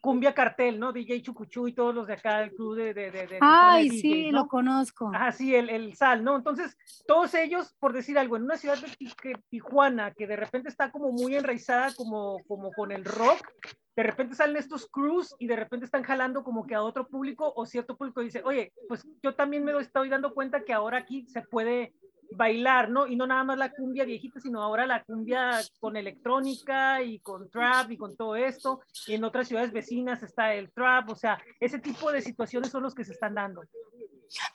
Cumbia 0.02 0.34
Cartel, 0.34 0.80
¿no? 0.80 0.92
DJ 0.92 1.22
Chucuchú 1.22 1.68
y 1.68 1.74
todos 1.74 1.94
los 1.94 2.08
de 2.08 2.14
acá 2.14 2.40
del 2.40 2.54
club 2.54 2.76
de, 2.76 2.94
de, 2.94 3.12
de, 3.12 3.28
de 3.28 3.40
Tijuana 3.40 3.76
de 3.76 3.82
Ay, 3.82 3.90
DJs, 3.90 4.02
sí, 4.02 4.32
¿no? 4.32 4.40
lo 4.40 4.48
conozco. 4.48 5.12
Ajá, 5.14 5.32
sí, 5.32 5.56
el, 5.56 5.70
el 5.70 5.96
sal, 5.96 6.24
¿no? 6.24 6.36
Entonces, 6.36 6.78
todos 7.08 7.34
ellos, 7.34 7.76
por 7.80 7.94
decir 7.94 8.18
algo, 8.18 8.38
en 8.38 8.44
una 8.44 8.58
ciudad 8.58 8.78
de 8.78 9.36
Tijuana, 9.50 10.12
que 10.12 10.28
de 10.28 10.36
repente 10.36 10.70
está 10.70 10.92
como 10.92 11.12
muy 11.12 11.36
enraizada 11.36 11.94
como, 11.96 12.40
como 12.48 12.72
con 12.72 12.92
el 12.92 13.06
rock, 13.06 13.48
de 13.96 14.04
repente 14.04 14.36
salen 14.36 14.58
estos 14.58 14.88
crews 14.90 15.36
y 15.38 15.48
de 15.48 15.56
repente 15.56 15.86
están 15.86 16.04
jalando 16.04 16.44
como 16.44 16.66
que 16.66 16.76
a 16.76 16.82
otro 16.82 17.08
público 17.08 17.54
o 17.56 17.66
cierto 17.66 17.96
público 17.96 18.22
dice, 18.22 18.42
oye, 18.44 18.74
pues 18.88 19.08
yo 19.22 19.36
también 19.36 19.64
me 19.64 19.78
estoy 19.80 20.10
dando 20.10 20.34
cuenta 20.34 20.64
que 20.64 20.74
ahora 20.74 20.98
aquí 21.00 21.28
se 21.28 21.42
puede 21.42 21.94
bailar, 22.36 22.90
¿no? 22.90 23.08
Y 23.08 23.16
no 23.16 23.26
nada 23.28 23.44
más 23.44 23.58
la 23.58 23.72
cumbia 23.72 24.06
viejita, 24.06 24.40
sino 24.40 24.62
ahora 24.62 24.86
la 24.86 25.04
cumbia 25.04 25.60
con 25.80 25.96
electrónica 25.98 27.02
y 27.02 27.20
con 27.20 27.50
trap 27.50 27.92
y 27.92 27.98
con 27.98 28.16
todo 28.16 28.36
esto. 28.36 28.82
Y 29.08 29.14
en 29.14 29.24
otras 29.24 29.48
ciudades 29.48 29.72
vecinas 29.72 30.24
está 30.24 30.54
el 30.54 30.72
trap, 30.72 31.10
o 31.10 31.16
sea, 31.16 31.40
ese 31.60 31.80
tipo 31.80 32.12
de 32.12 32.22
situaciones 32.22 32.72
son 32.72 32.84
los 32.84 32.94
que 32.96 33.04
se 33.04 33.14
están 33.14 33.36
dando. 33.36 33.62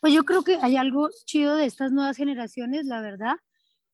Pues 0.01 0.13
yo 0.13 0.25
creo 0.25 0.43
que 0.43 0.59
hay 0.61 0.77
algo 0.77 1.09
chido 1.25 1.57
de 1.57 1.67
estas 1.67 1.93
nuevas 1.93 2.17
generaciones, 2.17 2.85
la 2.87 3.01
verdad, 3.01 3.37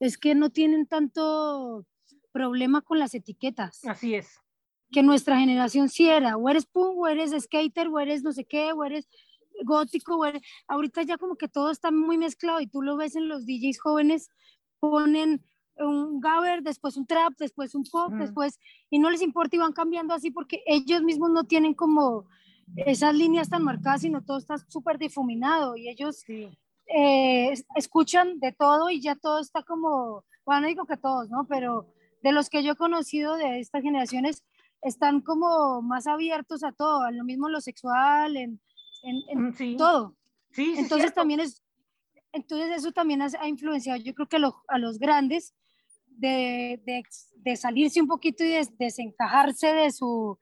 es 0.01 0.19
que 0.19 0.35
no 0.35 0.51
tienen 0.51 0.87
tanto 0.87 1.87
problema 2.33 2.81
con 2.81 2.99
las 2.99 3.15
etiquetas, 3.15 3.85
Así 3.85 4.15
es. 4.15 4.39
que 4.91 5.03
nuestra 5.03 5.39
generación 5.39 5.89
sí 5.89 6.09
era, 6.09 6.37
o 6.37 6.49
eres 6.49 6.67
punk, 6.67 6.99
o 6.99 7.07
eres 7.07 7.31
skater, 7.39 7.89
o 7.89 8.01
eres 8.01 8.23
no 8.23 8.33
sé 8.33 8.45
qué, 8.45 8.73
o 8.73 8.85
eres 8.85 9.09
gótico, 9.65 10.17
o 10.17 10.25
eres... 10.25 10.43
ahorita 10.69 11.03
ya 11.03 11.19
como 11.19 11.37
que 11.37 11.49
todo 11.49 11.71
está 11.71 11.91
muy 11.91 12.19
mezclado 12.19 12.61
y 12.61 12.67
tú 12.67 12.83
lo 12.83 12.97
ves 12.97 13.17
en 13.17 13.29
los 13.29 13.47
DJs 13.47 13.81
jóvenes, 13.81 14.31
ponen 14.81 15.45
un 15.77 16.21
gabber, 16.21 16.63
después 16.63 16.97
un 16.97 17.07
trap, 17.07 17.35
después 17.39 17.75
un 17.75 17.85
pop, 17.85 18.13
Mm. 18.13 18.19
después, 18.21 18.61
y 18.91 18.99
no 18.99 19.11
les 19.11 19.23
importa 19.23 19.57
y 19.57 19.59
van 19.59 19.73
cambiando 19.73 20.15
así 20.15 20.31
porque 20.31 20.63
ellos 20.67 21.03
mismos 21.03 21.31
no 21.31 21.45
tienen 21.45 21.75
como 21.75 22.27
esas 22.77 23.15
líneas 23.15 23.49
tan 23.49 23.63
marcadas, 23.65 24.03
sino 24.03 24.23
todo 24.25 24.39
está 24.39 24.57
súper 24.69 24.99
difuminado 24.99 25.77
y 25.77 25.89
ellos 25.89 26.25
eh, 26.87 27.55
escuchan 27.77 28.39
de 28.41 28.53
todo 28.53 28.91
y 28.91 29.01
ya 29.01 29.17
todo 29.17 29.41
está 29.41 29.63
como, 29.63 30.25
bueno, 30.45 30.63
no 30.63 30.69
digo 30.69 30.87
que 30.87 30.97
todos, 30.97 31.29
¿no? 31.29 31.47
Pero 31.49 31.87
de 32.23 32.33
los 32.33 32.49
que 32.49 32.63
yo 32.63 32.73
he 32.73 32.77
conocido 32.77 33.37
de 33.37 33.61
estas 33.61 33.83
generaciones, 33.83 34.45
están 34.83 35.23
como 35.23 35.81
más 35.83 36.07
abiertos 36.07 36.63
a 36.63 36.73
todo, 36.73 37.03
a 37.03 37.11
lo 37.11 37.25
mismo 37.25 37.49
lo 37.49 37.61
sexual, 37.61 38.37
en, 38.37 38.61
en, 39.05 39.49
mm, 39.49 39.77
todo. 39.77 40.17
Sí, 40.51 40.75
entonces 40.77 41.13
también 41.13 41.41
es, 41.41 41.63
entonces 42.33 42.77
eso 42.77 42.93
también 42.93 43.23
ha, 43.23 43.49
influenciado, 43.49 44.01
yo 44.01 44.15
creo 44.15 44.29
que 44.29 44.37
a 44.69 44.79
los 44.79 44.99
grandes 44.99 45.55
de, 46.07 46.81
de, 46.85 47.05
de, 47.37 47.57
salirse 47.57 48.01
un 48.01 48.07
poquito 48.07 48.45
y 48.45 48.49
de, 48.49 48.69
desencajarse 48.79 49.69
de 49.69 49.91
su, 49.91 50.39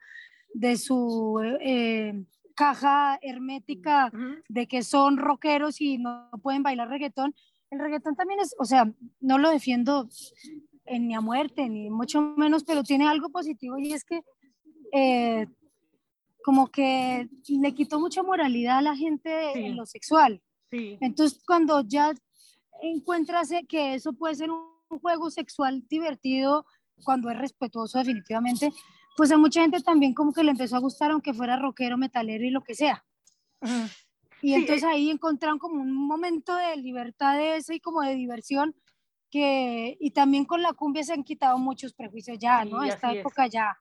de 0.54 0.76
su 0.76 1.40
eh, 1.60 2.24
caja 2.54 3.18
hermética 3.22 4.12
de 4.48 4.66
que 4.66 4.82
son 4.82 5.16
rockeros 5.16 5.80
y 5.80 5.98
no 5.98 6.30
pueden 6.42 6.62
bailar 6.62 6.88
reggaetón. 6.88 7.34
El 7.70 7.78
reggaetón 7.78 8.14
también 8.16 8.40
es, 8.40 8.54
o 8.58 8.64
sea, 8.64 8.92
no 9.20 9.38
lo 9.38 9.50
defiendo 9.50 10.08
en 10.84 11.08
ni 11.08 11.14
a 11.14 11.20
muerte, 11.20 11.68
ni 11.68 11.90
mucho 11.90 12.20
menos, 12.36 12.64
pero 12.64 12.82
tiene 12.82 13.08
algo 13.08 13.30
positivo 13.30 13.78
y 13.78 13.92
es 13.92 14.04
que 14.04 14.22
eh, 14.92 15.46
como 16.44 16.70
que 16.70 17.28
le 17.48 17.74
quitó 17.74 18.00
mucha 18.00 18.22
moralidad 18.22 18.78
a 18.78 18.82
la 18.82 18.96
gente 18.96 19.66
en 19.66 19.76
lo 19.76 19.86
sexual. 19.86 20.42
Entonces, 20.70 21.42
cuando 21.46 21.82
ya 21.82 22.12
encuentras 22.80 23.50
que 23.68 23.94
eso 23.94 24.12
puede 24.12 24.34
ser 24.34 24.50
un 24.50 24.72
juego 24.88 25.30
sexual 25.30 25.84
divertido, 25.88 26.66
cuando 27.04 27.30
es 27.30 27.38
respetuoso 27.38 27.98
definitivamente, 27.98 28.72
pues 29.16 29.30
a 29.30 29.38
mucha 29.38 29.60
gente 29.60 29.80
también 29.80 30.14
como 30.14 30.32
que 30.32 30.42
le 30.42 30.52
empezó 30.52 30.76
a 30.76 30.80
gustar, 30.80 31.10
aunque 31.10 31.34
fuera 31.34 31.56
rockero, 31.56 31.98
metalero 31.98 32.44
y 32.44 32.50
lo 32.50 32.62
que 32.62 32.74
sea. 32.74 33.04
Y 34.40 34.54
entonces 34.54 34.82
eh. 34.82 34.88
ahí 34.92 35.10
encontraron 35.10 35.58
como 35.58 35.80
un 35.80 35.92
momento 35.92 36.56
de 36.56 36.76
libertad 36.76 37.36
de 37.36 37.56
eso 37.56 37.72
y 37.72 37.80
como 37.80 38.02
de 38.02 38.14
diversión 38.14 38.74
que, 39.30 39.96
y 39.98 40.10
también 40.10 40.44
con 40.44 40.62
la 40.62 40.74
cumbia 40.74 41.04
se 41.04 41.12
han 41.12 41.24
quitado 41.24 41.58
muchos 41.58 41.94
prejuicios 41.94 42.38
ya, 42.38 42.64
¿no? 42.64 42.82
Esta 42.82 43.12
época 43.12 43.46
ya. 43.46 43.78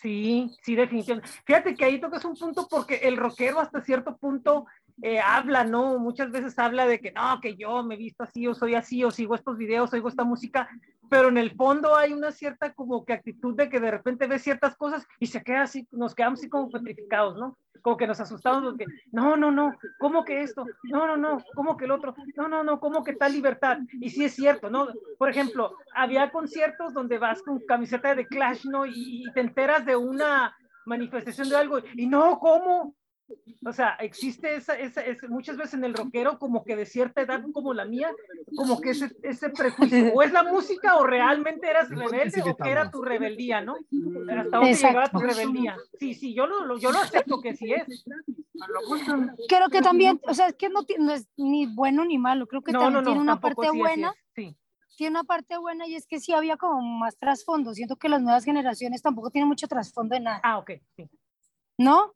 Sí, 0.00 0.50
sí, 0.62 0.74
definitivamente. 0.76 1.30
Fíjate 1.44 1.74
que 1.74 1.84
ahí 1.84 2.00
tocas 2.00 2.24
un 2.24 2.34
punto 2.34 2.66
porque 2.70 2.96
el 3.02 3.18
rockero 3.18 3.60
hasta 3.60 3.82
cierto 3.82 4.16
punto 4.16 4.64
eh, 5.02 5.20
habla, 5.20 5.64
¿no? 5.64 5.98
Muchas 5.98 6.30
veces 6.30 6.58
habla 6.58 6.86
de 6.86 7.00
que 7.00 7.12
no, 7.12 7.38
que 7.40 7.56
yo 7.56 7.82
me 7.82 7.96
visto 7.96 8.22
así 8.22 8.46
o 8.46 8.54
soy 8.54 8.74
así 8.74 9.04
o 9.04 9.10
sigo 9.10 9.34
estos 9.34 9.58
videos, 9.58 9.92
oigo 9.92 10.08
esta 10.08 10.24
música, 10.24 10.68
pero 11.10 11.28
en 11.28 11.36
el 11.36 11.50
fondo 11.50 11.96
hay 11.96 12.12
una 12.12 12.30
cierta 12.30 12.72
como 12.72 13.04
que 13.04 13.12
actitud 13.12 13.54
de 13.56 13.68
que 13.68 13.80
de 13.80 13.90
repente 13.90 14.28
ve 14.28 14.38
ciertas 14.38 14.76
cosas 14.76 15.06
y 15.18 15.26
se 15.26 15.42
queda 15.42 15.62
así, 15.62 15.86
nos 15.90 16.14
quedamos 16.14 16.38
así 16.38 16.48
como 16.48 16.70
petrificados, 16.70 17.36
¿no? 17.36 17.58
Como 17.82 17.96
que 17.96 18.06
nos 18.06 18.20
asustamos 18.20 18.62
porque, 18.62 18.84
no, 19.10 19.36
no, 19.36 19.50
no, 19.50 19.74
¿cómo 19.98 20.24
que 20.24 20.42
esto? 20.42 20.64
No, 20.84 21.06
no, 21.08 21.16
no, 21.16 21.42
¿cómo 21.54 21.76
que 21.76 21.86
el 21.86 21.90
otro? 21.90 22.14
No, 22.36 22.48
no, 22.48 22.62
no, 22.62 22.78
¿cómo 22.78 23.02
que 23.02 23.14
tal 23.14 23.32
libertad? 23.32 23.78
Y 24.00 24.10
sí 24.10 24.24
es 24.24 24.34
cierto, 24.34 24.70
¿no? 24.70 24.88
Por 25.18 25.28
ejemplo, 25.28 25.74
había 25.94 26.30
conciertos 26.30 26.94
donde 26.94 27.18
vas 27.18 27.42
con 27.42 27.58
camiseta 27.66 28.14
de 28.14 28.26
Clash, 28.26 28.66
¿no? 28.66 28.86
Y, 28.86 29.24
y 29.26 29.32
te 29.32 29.40
enteras 29.40 29.84
de 29.84 29.96
una 29.96 30.54
manifestación 30.86 31.48
de 31.48 31.56
algo 31.56 31.78
y 31.94 32.06
no, 32.06 32.38
¿cómo? 32.38 32.94
O 33.64 33.72
sea, 33.72 33.96
existe 34.00 34.54
esa, 34.54 34.78
esa, 34.78 35.02
muchas 35.28 35.56
veces 35.56 35.74
en 35.74 35.84
el 35.84 35.94
rockero, 35.94 36.38
como 36.38 36.64
que 36.64 36.76
de 36.76 36.86
cierta 36.86 37.20
edad 37.20 37.42
como 37.52 37.74
la 37.74 37.84
mía, 37.84 38.10
como 38.56 38.80
que 38.80 38.90
ese, 38.90 39.14
ese 39.22 39.50
prejuicio, 39.50 40.12
o 40.14 40.22
es 40.22 40.32
la 40.32 40.42
música 40.42 40.96
o 40.96 41.04
realmente 41.04 41.68
eras 41.68 41.90
rebelde 41.90 42.42
o 42.42 42.56
que 42.56 42.70
era 42.70 42.90
tu 42.90 43.02
rebeldía, 43.02 43.60
¿no? 43.60 43.76
Hasta 43.76 44.56
dónde 44.56 44.74
llegaba 44.74 45.08
tu 45.08 45.18
rebeldía. 45.18 45.76
Sí, 45.98 46.14
sí, 46.14 46.34
yo 46.34 46.46
lo, 46.46 46.78
yo 46.78 46.90
lo 46.90 46.98
acepto 46.98 47.40
que 47.40 47.54
sí 47.54 47.72
es. 47.72 48.04
Creo 49.48 49.68
que 49.68 49.82
también, 49.82 50.20
o 50.26 50.34
sea, 50.34 50.48
es 50.48 50.56
que 50.56 50.68
no, 50.68 50.80
no 50.98 51.12
es 51.12 51.28
ni 51.36 51.66
bueno 51.66 52.04
ni 52.04 52.18
malo, 52.18 52.46
creo 52.46 52.62
que 52.62 52.72
también 52.72 53.04
tiene 53.04 53.20
una 53.20 53.40
parte 53.40 53.70
buena. 53.70 54.14
Sí. 54.34 54.56
Tiene 54.96 55.18
una 55.18 55.24
parte 55.24 55.56
buena 55.56 55.86
y 55.86 55.94
es 55.94 56.06
que 56.06 56.20
sí 56.20 56.32
había 56.32 56.56
como 56.56 56.82
más 56.82 57.16
trasfondo. 57.16 57.72
Siento 57.72 57.96
que 57.96 58.10
las 58.10 58.20
nuevas 58.20 58.44
generaciones 58.44 59.00
tampoco 59.00 59.30
tienen 59.30 59.48
mucho 59.48 59.66
trasfondo 59.66 60.14
de 60.14 60.20
nada. 60.20 60.40
Ah, 60.42 60.58
ok, 60.58 60.72
sí. 60.94 61.08
¿No? 61.78 62.12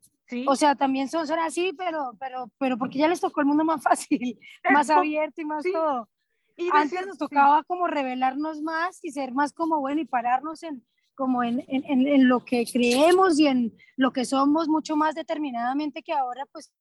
O 0.46 0.56
sea, 0.56 0.74
también 0.74 1.08
son, 1.08 1.26
son 1.26 1.38
así, 1.38 1.72
pero, 1.76 2.12
pero, 2.18 2.50
pero 2.58 2.78
porque 2.78 2.98
ya 2.98 3.08
les 3.08 3.20
tocó 3.20 3.40
el 3.40 3.46
mundo 3.46 3.64
más 3.64 3.82
fácil, 3.82 4.38
más 4.70 4.90
abierto 4.90 5.40
y 5.40 5.44
más 5.44 5.64
todo. 5.64 6.08
Y 6.56 6.68
Antes 6.72 7.06
nos 7.06 7.18
tocaba 7.18 7.64
como 7.64 7.88
revelarnos 7.88 8.62
más 8.62 9.04
y 9.04 9.10
ser 9.10 9.32
más 9.32 9.52
como 9.52 9.80
bueno 9.80 10.00
y 10.00 10.06
pararnos 10.06 10.62
en 10.62 10.84
como 11.14 11.44
en, 11.44 11.64
en, 11.68 11.84
en, 12.08 12.28
lo 12.28 12.44
que 12.44 12.64
creemos 12.66 13.38
y 13.38 13.46
en 13.46 13.76
lo 13.96 14.12
que 14.12 14.24
somos 14.24 14.66
mucho 14.66 14.96
más 14.96 15.14
determinadamente 15.14 16.02
que 16.02 16.12
ahora, 16.12 16.44
pues 16.50 16.72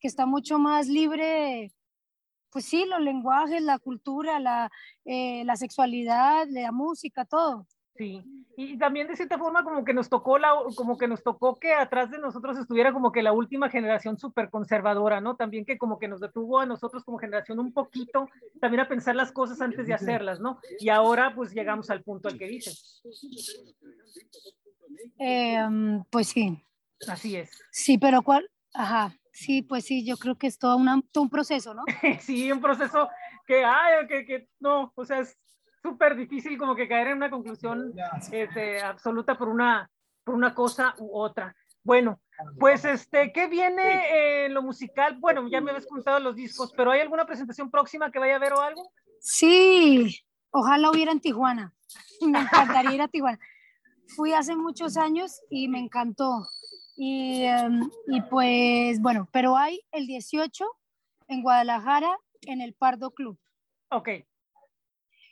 que 0.00 0.08
está 0.08 0.26
mucho 0.26 0.58
más 0.58 0.88
libre, 0.88 1.72
pues 2.50 2.64
sí, 2.64 2.84
los 2.86 3.00
lenguajes, 3.00 3.62
la 3.62 3.78
cultura, 3.78 4.40
la, 4.40 4.70
eh, 5.04 5.44
la 5.44 5.56
sexualidad, 5.56 6.46
la 6.48 6.72
música, 6.72 7.24
todo. 7.24 7.66
Sí, 7.98 8.22
y 8.56 8.78
también 8.78 9.08
de 9.08 9.16
cierta 9.16 9.38
forma 9.38 9.64
como 9.64 9.84
que 9.84 9.92
nos 9.92 10.08
tocó 10.08 10.38
la, 10.38 10.52
como 10.76 10.96
que 10.96 11.08
nos 11.08 11.22
tocó 11.24 11.56
que 11.56 11.72
atrás 11.72 12.12
de 12.12 12.18
nosotros 12.18 12.56
estuviera 12.56 12.92
como 12.92 13.10
que 13.10 13.22
la 13.22 13.32
última 13.32 13.70
generación 13.70 14.18
súper 14.18 14.50
conservadora, 14.50 15.20
¿no? 15.20 15.34
También 15.34 15.64
que 15.64 15.78
como 15.78 15.98
que 15.98 16.06
nos 16.06 16.20
detuvo 16.20 16.60
a 16.60 16.66
nosotros 16.66 17.02
como 17.02 17.18
generación 17.18 17.58
un 17.58 17.72
poquito 17.72 18.28
también 18.60 18.80
a 18.80 18.88
pensar 18.88 19.16
las 19.16 19.32
cosas 19.32 19.60
antes 19.60 19.88
de 19.88 19.94
hacerlas, 19.94 20.38
¿no? 20.38 20.60
Y 20.78 20.90
ahora 20.90 21.34
pues 21.34 21.52
llegamos 21.52 21.90
al 21.90 22.04
punto 22.04 22.28
al 22.28 22.38
que 22.38 22.46
dices. 22.46 23.02
Em, 25.18 26.04
pues 26.10 26.28
sí. 26.28 26.60
Así 27.08 27.34
es. 27.34 27.50
Sí, 27.72 27.98
pero 27.98 28.22
¿cuál? 28.22 28.48
Ajá, 28.74 29.12
sí, 29.32 29.62
pues 29.62 29.84
sí, 29.84 30.04
yo 30.04 30.16
creo 30.16 30.36
que 30.36 30.46
es 30.46 30.58
todo, 30.58 30.78
todo 31.10 31.22
un 31.22 31.30
proceso, 31.30 31.74
¿no? 31.74 31.82
sí, 32.20 32.50
un 32.52 32.60
proceso 32.60 33.08
que, 33.44 33.64
ay, 33.64 34.06
que, 34.06 34.24
que 34.24 34.48
no, 34.60 34.92
o 34.94 35.04
sea, 35.04 35.20
es 35.20 35.36
súper 35.88 36.16
difícil 36.16 36.58
como 36.58 36.76
que 36.76 36.88
caer 36.88 37.08
en 37.08 37.16
una 37.16 37.30
conclusión 37.30 37.94
este, 38.30 38.80
absoluta 38.80 39.38
por 39.38 39.48
una, 39.48 39.90
por 40.24 40.34
una 40.34 40.54
cosa 40.54 40.94
u 40.98 41.18
otra. 41.18 41.54
Bueno, 41.82 42.20
pues 42.58 42.84
este, 42.84 43.32
¿qué 43.32 43.46
viene 43.48 44.44
en 44.44 44.54
lo 44.54 44.62
musical? 44.62 45.16
Bueno, 45.18 45.48
ya 45.48 45.60
me 45.60 45.70
habías 45.70 45.86
contado 45.86 46.20
los 46.20 46.36
discos, 46.36 46.72
pero 46.76 46.90
¿hay 46.90 47.00
alguna 47.00 47.24
presentación 47.24 47.70
próxima 47.70 48.10
que 48.10 48.18
vaya 48.18 48.36
a 48.36 48.38
ver 48.38 48.52
o 48.52 48.60
algo? 48.60 48.92
Sí, 49.20 50.20
ojalá 50.50 50.90
hubiera 50.90 51.12
en 51.12 51.20
Tijuana. 51.20 51.72
Me 52.20 52.40
encantaría 52.40 52.92
ir 52.92 53.02
a 53.02 53.08
Tijuana. 53.08 53.38
Fui 54.14 54.32
hace 54.32 54.54
muchos 54.54 54.96
años 54.96 55.40
y 55.50 55.68
me 55.68 55.78
encantó. 55.78 56.46
Y, 56.96 57.44
em, 57.44 57.88
y 58.08 58.20
pues 58.22 59.00
bueno, 59.00 59.28
pero 59.32 59.56
hay 59.56 59.80
el 59.92 60.06
18 60.06 60.64
en 61.28 61.42
Guadalajara 61.42 62.18
en 62.42 62.60
el 62.60 62.74
Pardo 62.74 63.10
Club. 63.12 63.38
Ok. 63.90 64.08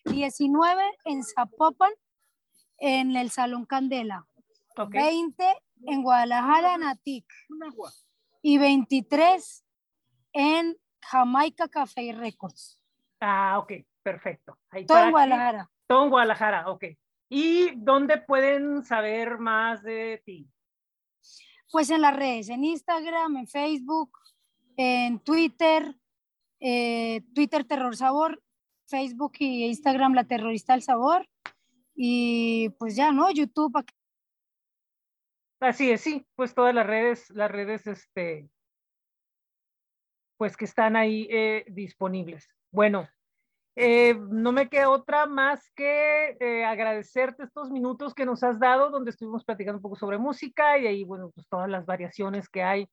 19 0.06 0.82
en 1.04 1.22
Zapopan, 1.24 1.92
en 2.78 3.16
el 3.16 3.30
Salón 3.30 3.66
Candela. 3.66 4.26
20 4.76 5.44
en 5.86 6.02
Guadalajara, 6.02 6.78
Natic. 6.78 7.26
Y 8.42 8.58
23 8.58 9.64
en 10.32 10.76
Jamaica 11.00 11.68
Café 11.68 12.02
y 12.02 12.12
Records. 12.12 12.80
Ah, 13.20 13.58
ok, 13.58 13.72
perfecto. 14.02 14.58
todo 14.86 15.04
en 15.04 15.10
Guadalajara. 15.10 15.70
todo 15.86 16.04
en 16.04 16.10
Guadalajara, 16.10 16.70
ok. 16.70 16.84
¿Y 17.28 17.72
dónde 17.76 18.18
pueden 18.18 18.84
saber 18.84 19.38
más 19.38 19.82
de 19.82 20.22
ti? 20.24 20.48
Pues 21.72 21.90
en 21.90 22.02
las 22.02 22.14
redes, 22.14 22.48
en 22.48 22.64
Instagram, 22.64 23.36
en 23.38 23.48
Facebook, 23.48 24.16
en 24.76 25.18
Twitter, 25.20 25.96
eh, 26.60 27.22
Twitter 27.34 27.64
Terror 27.64 27.96
Sabor 27.96 28.40
Facebook 28.88 29.32
y 29.38 29.66
Instagram 29.66 30.14
La 30.14 30.24
Terrorista 30.24 30.72
del 30.72 30.82
Sabor. 30.82 31.26
Y 31.94 32.70
pues 32.78 32.96
ya, 32.96 33.12
¿no? 33.12 33.30
YouTube. 33.30 33.84
Así 35.60 35.90
es, 35.90 36.02
sí, 36.02 36.26
pues 36.34 36.54
todas 36.54 36.74
las 36.74 36.86
redes, 36.86 37.30
las 37.30 37.50
redes, 37.50 37.86
este, 37.86 38.50
pues 40.36 40.56
que 40.56 40.66
están 40.66 40.96
ahí 40.96 41.26
eh, 41.30 41.64
disponibles. 41.68 42.46
Bueno, 42.70 43.08
eh, 43.74 44.14
no 44.14 44.52
me 44.52 44.68
queda 44.68 44.90
otra 44.90 45.26
más 45.26 45.70
que 45.74 46.36
eh, 46.40 46.64
agradecerte 46.64 47.44
estos 47.44 47.70
minutos 47.70 48.14
que 48.14 48.26
nos 48.26 48.42
has 48.42 48.58
dado, 48.58 48.90
donde 48.90 49.10
estuvimos 49.10 49.44
platicando 49.44 49.78
un 49.78 49.82
poco 49.82 49.96
sobre 49.96 50.18
música 50.18 50.76
y 50.76 50.86
ahí, 50.86 51.04
bueno, 51.04 51.30
pues 51.34 51.48
todas 51.48 51.70
las 51.70 51.86
variaciones 51.86 52.50
que 52.50 52.62
hay 52.62 52.88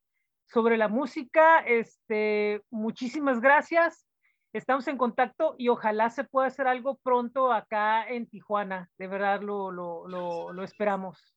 sobre 0.46 0.78
la 0.78 0.88
música. 0.88 1.60
Este, 1.60 2.62
muchísimas 2.70 3.42
gracias 3.42 4.06
estamos 4.54 4.88
en 4.88 4.98
contacto 4.98 5.56
y 5.58 5.70
ojalá 5.70 6.10
se 6.10 6.24
pueda 6.24 6.48
hacer 6.48 6.68
algo 6.68 6.96
pronto 6.96 7.52
acá 7.52 8.08
en 8.08 8.28
Tijuana. 8.28 8.90
De 8.98 9.08
verdad 9.08 9.42
lo, 9.42 9.72
lo, 9.72 10.08
lo, 10.08 10.64
esperamos. 10.64 11.34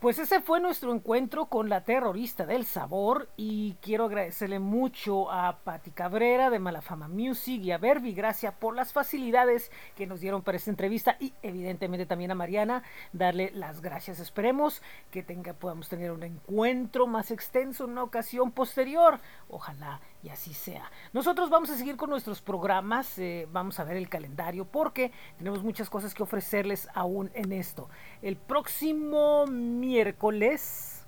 Pues 0.00 0.18
ese 0.18 0.42
fue 0.42 0.60
nuestro 0.60 0.92
encuentro 0.92 1.46
con 1.46 1.70
la 1.70 1.84
terrorista 1.84 2.44
del 2.44 2.66
sabor 2.66 3.30
y 3.38 3.76
quiero 3.80 4.04
agradecerle 4.04 4.58
mucho 4.58 5.30
a 5.32 5.60
Patti 5.60 5.92
Cabrera 5.92 6.50
de 6.50 6.58
Malafama 6.58 7.08
Music 7.08 7.62
y 7.62 7.70
a 7.70 7.78
Berbi 7.78 8.12
Gracia 8.12 8.52
por 8.52 8.76
las 8.76 8.92
facilidades 8.92 9.70
que 9.96 10.06
nos 10.06 10.20
dieron 10.20 10.42
para 10.42 10.58
esta 10.58 10.68
entrevista 10.68 11.16
y 11.20 11.32
evidentemente 11.40 12.04
también 12.04 12.32
a 12.32 12.34
Mariana 12.34 12.82
darle 13.14 13.50
las 13.54 13.80
gracias. 13.80 14.20
Esperemos 14.20 14.82
que 15.10 15.22
tenga, 15.22 15.54
podamos 15.54 15.88
tener 15.88 16.10
un 16.10 16.24
encuentro 16.24 17.06
más 17.06 17.30
extenso 17.30 17.84
en 17.84 17.92
una 17.92 18.02
ocasión 18.02 18.52
posterior. 18.52 19.20
Ojalá 19.48 20.00
y 20.24 20.30
así 20.30 20.54
sea. 20.54 20.90
Nosotros 21.12 21.50
vamos 21.50 21.68
a 21.70 21.76
seguir 21.76 21.96
con 21.96 22.08
nuestros 22.08 22.40
programas, 22.40 23.18
eh, 23.18 23.46
vamos 23.52 23.78
a 23.78 23.84
ver 23.84 23.98
el 23.98 24.08
calendario 24.08 24.64
porque 24.64 25.12
tenemos 25.36 25.62
muchas 25.62 25.90
cosas 25.90 26.14
que 26.14 26.22
ofrecerles 26.22 26.88
aún 26.94 27.30
en 27.34 27.52
esto. 27.52 27.90
El 28.22 28.36
próximo 28.36 29.46
miércoles, 29.46 31.06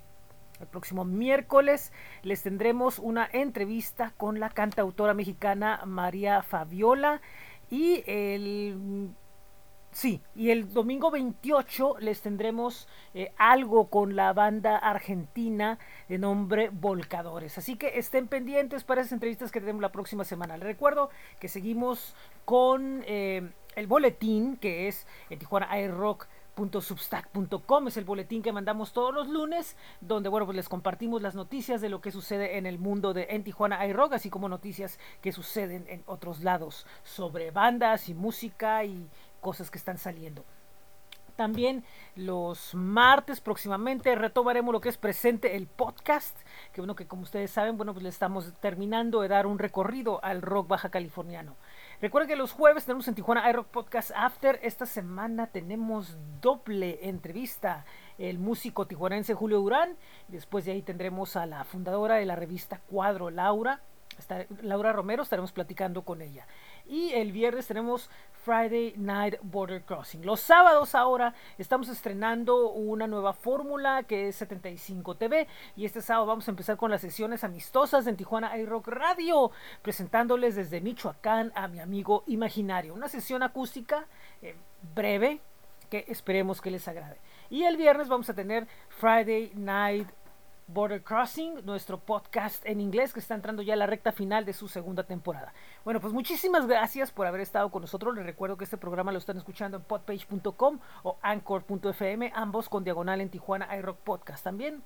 el 0.60 0.66
próximo 0.66 1.06
miércoles 1.06 1.92
les 2.22 2.42
tendremos 2.42 2.98
una 2.98 3.26
entrevista 3.32 4.12
con 4.18 4.38
la 4.38 4.50
cantautora 4.50 5.14
mexicana 5.14 5.80
María 5.86 6.42
Fabiola 6.42 7.22
y 7.70 8.04
el 8.06 9.14
Sí, 9.96 10.20
y 10.34 10.50
el 10.50 10.74
domingo 10.74 11.10
28 11.10 11.96
les 12.00 12.20
tendremos 12.20 12.86
eh, 13.14 13.32
algo 13.38 13.88
con 13.88 14.14
la 14.14 14.34
banda 14.34 14.76
argentina 14.76 15.78
de 16.10 16.18
nombre 16.18 16.68
Volcadores. 16.68 17.56
Así 17.56 17.76
que 17.76 17.98
estén 17.98 18.28
pendientes 18.28 18.84
para 18.84 19.00
esas 19.00 19.14
entrevistas 19.14 19.50
que 19.50 19.58
tenemos 19.58 19.80
la 19.80 19.92
próxima 19.92 20.24
semana. 20.24 20.58
Les 20.58 20.66
recuerdo 20.66 21.08
que 21.40 21.48
seguimos 21.48 22.14
con 22.44 23.04
eh, 23.06 23.50
el 23.74 23.86
boletín 23.86 24.58
que 24.58 24.86
es 24.86 25.06
en 25.30 25.38
Tijuana 25.38 25.74
Air 25.74 25.94
Rock 25.94 26.26
.substack.com 26.56 27.88
es 27.88 27.98
el 27.98 28.06
boletín 28.06 28.42
que 28.42 28.50
mandamos 28.50 28.94
todos 28.94 29.12
los 29.12 29.28
lunes, 29.28 29.76
donde 30.00 30.30
bueno, 30.30 30.46
pues 30.46 30.56
les 30.56 30.70
compartimos 30.70 31.20
las 31.20 31.34
noticias 31.34 31.82
de 31.82 31.90
lo 31.90 32.00
que 32.00 32.10
sucede 32.10 32.56
en 32.56 32.64
el 32.64 32.78
mundo 32.78 33.12
de 33.12 33.26
en 33.28 33.44
Tijuana 33.44 33.86
iRock, 33.86 34.14
así 34.14 34.30
como 34.30 34.48
noticias 34.48 34.98
que 35.20 35.32
suceden 35.32 35.84
en 35.88 36.02
otros 36.06 36.42
lados 36.42 36.86
sobre 37.02 37.50
bandas 37.50 38.08
y 38.08 38.14
música 38.14 38.84
y 38.84 39.06
cosas 39.46 39.70
que 39.70 39.78
están 39.78 39.96
saliendo. 39.96 40.44
También 41.36 41.84
los 42.16 42.74
martes 42.74 43.40
próximamente 43.40 44.12
retomaremos 44.16 44.72
lo 44.72 44.80
que 44.80 44.88
es 44.88 44.96
presente 44.96 45.54
el 45.54 45.68
podcast, 45.68 46.36
que 46.72 46.80
bueno 46.80 46.96
que 46.96 47.06
como 47.06 47.22
ustedes 47.22 47.52
saben, 47.52 47.76
bueno 47.76 47.92
pues 47.92 48.02
le 48.02 48.08
estamos 48.08 48.52
terminando 48.58 49.20
de 49.20 49.28
dar 49.28 49.46
un 49.46 49.60
recorrido 49.60 50.18
al 50.24 50.42
rock 50.42 50.66
baja 50.66 50.88
californiano. 50.88 51.54
Recuerden 52.02 52.28
que 52.28 52.34
los 52.34 52.50
jueves 52.50 52.86
tenemos 52.86 53.06
en 53.06 53.14
Tijuana 53.14 53.48
iRock 53.48 53.68
Podcast 53.68 54.10
After. 54.16 54.58
Esta 54.64 54.84
semana 54.84 55.46
tenemos 55.46 56.16
doble 56.40 56.98
entrevista. 57.02 57.84
El 58.18 58.40
músico 58.40 58.88
tijuanense 58.88 59.32
Julio 59.34 59.58
Durán. 59.60 59.96
Después 60.26 60.64
de 60.64 60.72
ahí 60.72 60.82
tendremos 60.82 61.36
a 61.36 61.46
la 61.46 61.62
fundadora 61.62 62.16
de 62.16 62.24
la 62.24 62.34
revista 62.34 62.80
Cuadro, 62.90 63.30
Laura. 63.30 63.80
Laura 64.62 64.92
Romero, 64.92 65.22
estaremos 65.22 65.52
platicando 65.52 66.02
con 66.02 66.22
ella. 66.22 66.46
Y 66.88 67.12
el 67.12 67.32
viernes 67.32 67.66
tenemos 67.66 68.08
Friday 68.44 68.94
Night 68.96 69.34
Border 69.42 69.82
Crossing. 69.82 70.24
Los 70.24 70.38
sábados 70.38 70.94
ahora 70.94 71.34
estamos 71.58 71.88
estrenando 71.88 72.70
una 72.70 73.08
nueva 73.08 73.32
fórmula 73.32 74.04
que 74.04 74.28
es 74.28 74.36
75 74.36 75.16
TV 75.16 75.48
y 75.74 75.84
este 75.84 76.00
sábado 76.00 76.26
vamos 76.26 76.46
a 76.46 76.52
empezar 76.52 76.76
con 76.76 76.92
las 76.92 77.00
sesiones 77.00 77.42
amistosas 77.42 78.06
en 78.06 78.16
Tijuana 78.16 78.56
iRock 78.56 78.86
Radio, 78.86 79.50
presentándoles 79.82 80.54
desde 80.54 80.80
Michoacán 80.80 81.50
a 81.56 81.66
mi 81.66 81.80
amigo 81.80 82.22
imaginario. 82.28 82.94
Una 82.94 83.08
sesión 83.08 83.42
acústica 83.42 84.06
eh, 84.40 84.54
breve 84.94 85.40
que 85.90 86.04
esperemos 86.06 86.60
que 86.60 86.70
les 86.70 86.86
agrade. 86.86 87.16
Y 87.50 87.64
el 87.64 87.76
viernes 87.76 88.08
vamos 88.08 88.30
a 88.30 88.34
tener 88.34 88.68
Friday 88.90 89.50
Night 89.56 90.08
Border 90.68 91.02
Crossing, 91.02 91.64
nuestro 91.64 92.00
podcast 92.00 92.66
en 92.66 92.80
inglés 92.80 93.12
que 93.12 93.20
está 93.20 93.34
entrando 93.34 93.62
ya 93.62 93.74
a 93.74 93.76
la 93.76 93.86
recta 93.86 94.10
final 94.10 94.44
de 94.44 94.52
su 94.52 94.66
segunda 94.66 95.04
temporada. 95.04 95.52
Bueno, 95.84 96.00
pues 96.00 96.12
muchísimas 96.12 96.66
gracias 96.66 97.12
por 97.12 97.26
haber 97.26 97.40
estado 97.40 97.70
con 97.70 97.82
nosotros. 97.82 98.14
Les 98.16 98.26
recuerdo 98.26 98.56
que 98.56 98.64
este 98.64 98.76
programa 98.76 99.12
lo 99.12 99.18
están 99.18 99.36
escuchando 99.36 99.76
en 99.76 99.84
podpage.com 99.84 100.80
o 101.04 101.18
anchor.fm, 101.22 102.32
ambos 102.34 102.68
con 102.68 102.82
diagonal 102.82 103.20
en 103.20 103.30
Tijuana 103.30 103.76
iRock 103.76 103.98
Podcast 103.98 104.42
también. 104.42 104.82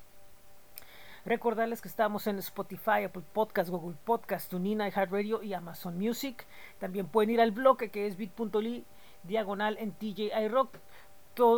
Recordarles 1.24 1.80
que 1.80 1.88
estamos 1.88 2.26
en 2.26 2.38
Spotify, 2.38 3.04
Apple 3.04 3.24
Podcast, 3.32 3.70
Google 3.70 3.96
Podcast, 4.04 4.50
TuneIn, 4.50 4.80
iHeartRadio 4.80 5.42
y 5.42 5.54
Amazon 5.54 5.98
Music. 5.98 6.46
También 6.78 7.06
pueden 7.08 7.30
ir 7.30 7.40
al 7.40 7.52
blog 7.52 7.78
que 7.78 8.06
es 8.06 8.16
bit.ly 8.16 8.84
diagonal 9.22 9.76
en 9.78 9.92
TJ 9.92 10.30
iRock 10.44 10.78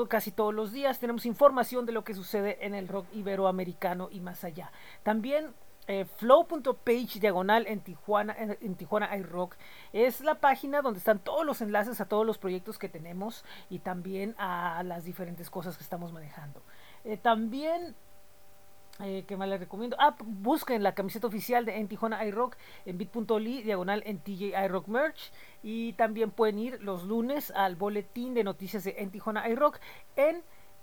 casi 0.08 0.30
todos 0.30 0.54
los 0.54 0.72
días 0.72 0.98
tenemos 0.98 1.26
información 1.26 1.86
de 1.86 1.92
lo 1.92 2.04
que 2.04 2.14
sucede 2.14 2.64
en 2.64 2.74
el 2.74 2.88
rock 2.88 3.06
iberoamericano 3.12 4.08
y 4.10 4.20
más 4.20 4.44
allá. 4.44 4.72
También 5.02 5.54
eh, 5.88 6.04
flow.page 6.04 7.18
diagonal 7.18 7.66
en 7.66 7.80
Tijuana, 7.80 8.36
en, 8.38 8.76
Tijuana 8.76 9.16
iRock 9.16 9.56
es 9.92 10.20
la 10.20 10.36
página 10.36 10.80
donde 10.80 10.98
están 10.98 11.18
todos 11.18 11.44
los 11.44 11.60
enlaces 11.60 12.00
a 12.00 12.06
todos 12.06 12.24
los 12.24 12.38
proyectos 12.38 12.78
que 12.78 12.88
tenemos 12.88 13.44
y 13.68 13.80
también 13.80 14.36
a 14.38 14.82
las 14.84 15.04
diferentes 15.04 15.50
cosas 15.50 15.76
que 15.76 15.82
estamos 15.82 16.12
manejando. 16.12 16.62
Eh, 17.04 17.16
también 17.16 17.96
eh, 19.02 19.24
que 19.26 19.36
más 19.36 19.48
les 19.48 19.60
recomiendo. 19.60 19.96
Ah, 19.98 20.16
busquen 20.20 20.82
la 20.82 20.94
camiseta 20.94 21.26
oficial 21.26 21.64
de 21.64 21.76
En 21.78 21.88
Tijuana 21.88 22.24
iRock 22.24 22.56
en 22.86 22.98
bit.ly, 22.98 23.62
diagonal 23.62 24.02
en 24.06 24.18
TJ 24.18 24.54
iRock 24.64 24.88
Merch. 24.88 25.32
Y 25.62 25.92
también 25.94 26.30
pueden 26.30 26.58
ir 26.58 26.82
los 26.82 27.04
lunes 27.04 27.50
al 27.50 27.76
boletín 27.76 28.34
de 28.34 28.44
noticias 28.44 28.84
de 28.84 28.94
En 28.98 29.10
Tijuana 29.10 29.48
iRock 29.48 29.78
en 30.16 30.42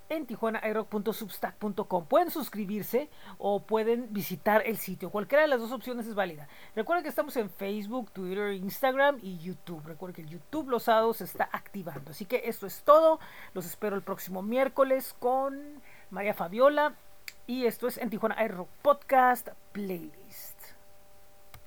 en 0.10 0.26
tijuanairock.substack.com. 0.26 2.06
Pueden 2.08 2.32
suscribirse 2.32 3.10
o 3.38 3.62
pueden 3.64 4.12
visitar 4.12 4.64
el 4.66 4.78
sitio. 4.78 5.12
Cualquiera 5.12 5.44
de 5.44 5.48
las 5.48 5.60
dos 5.60 5.72
opciones 5.72 6.08
es 6.08 6.16
válida. 6.16 6.48
Recuerden 6.76 7.04
que 7.04 7.10
estamos 7.10 7.38
en 7.38 7.50
Facebook, 7.50 8.12
Twitter, 8.12 8.54
Instagram 8.54 9.20
y 9.22 9.38
YouTube. 9.38 9.86
Recuerden 9.86 10.16
que 10.16 10.22
el 10.24 10.30
YouTube 10.30 10.70
los 10.70 10.84
sábados 10.84 11.18
se 11.18 11.26
está 11.26 11.48
activando. 11.52 12.12
Así 12.12 12.26
que 12.26 12.42
esto 12.46 12.66
es 12.66 12.84
todo. 12.84 13.20
Los 13.54 13.66
espero 13.66 13.96
el 13.96 14.02
próximo 14.02 14.42
miércoles 14.42 15.16
con 15.20 15.82
María 16.10 16.34
Fabiola 16.34 16.96
y 17.50 17.66
esto 17.66 17.88
es 17.88 17.98
en 17.98 18.12
Tijuana 18.12 18.36
Air 18.36 18.54
Rock 18.54 18.70
Podcast 18.84 19.50
Playlist. 19.72 20.19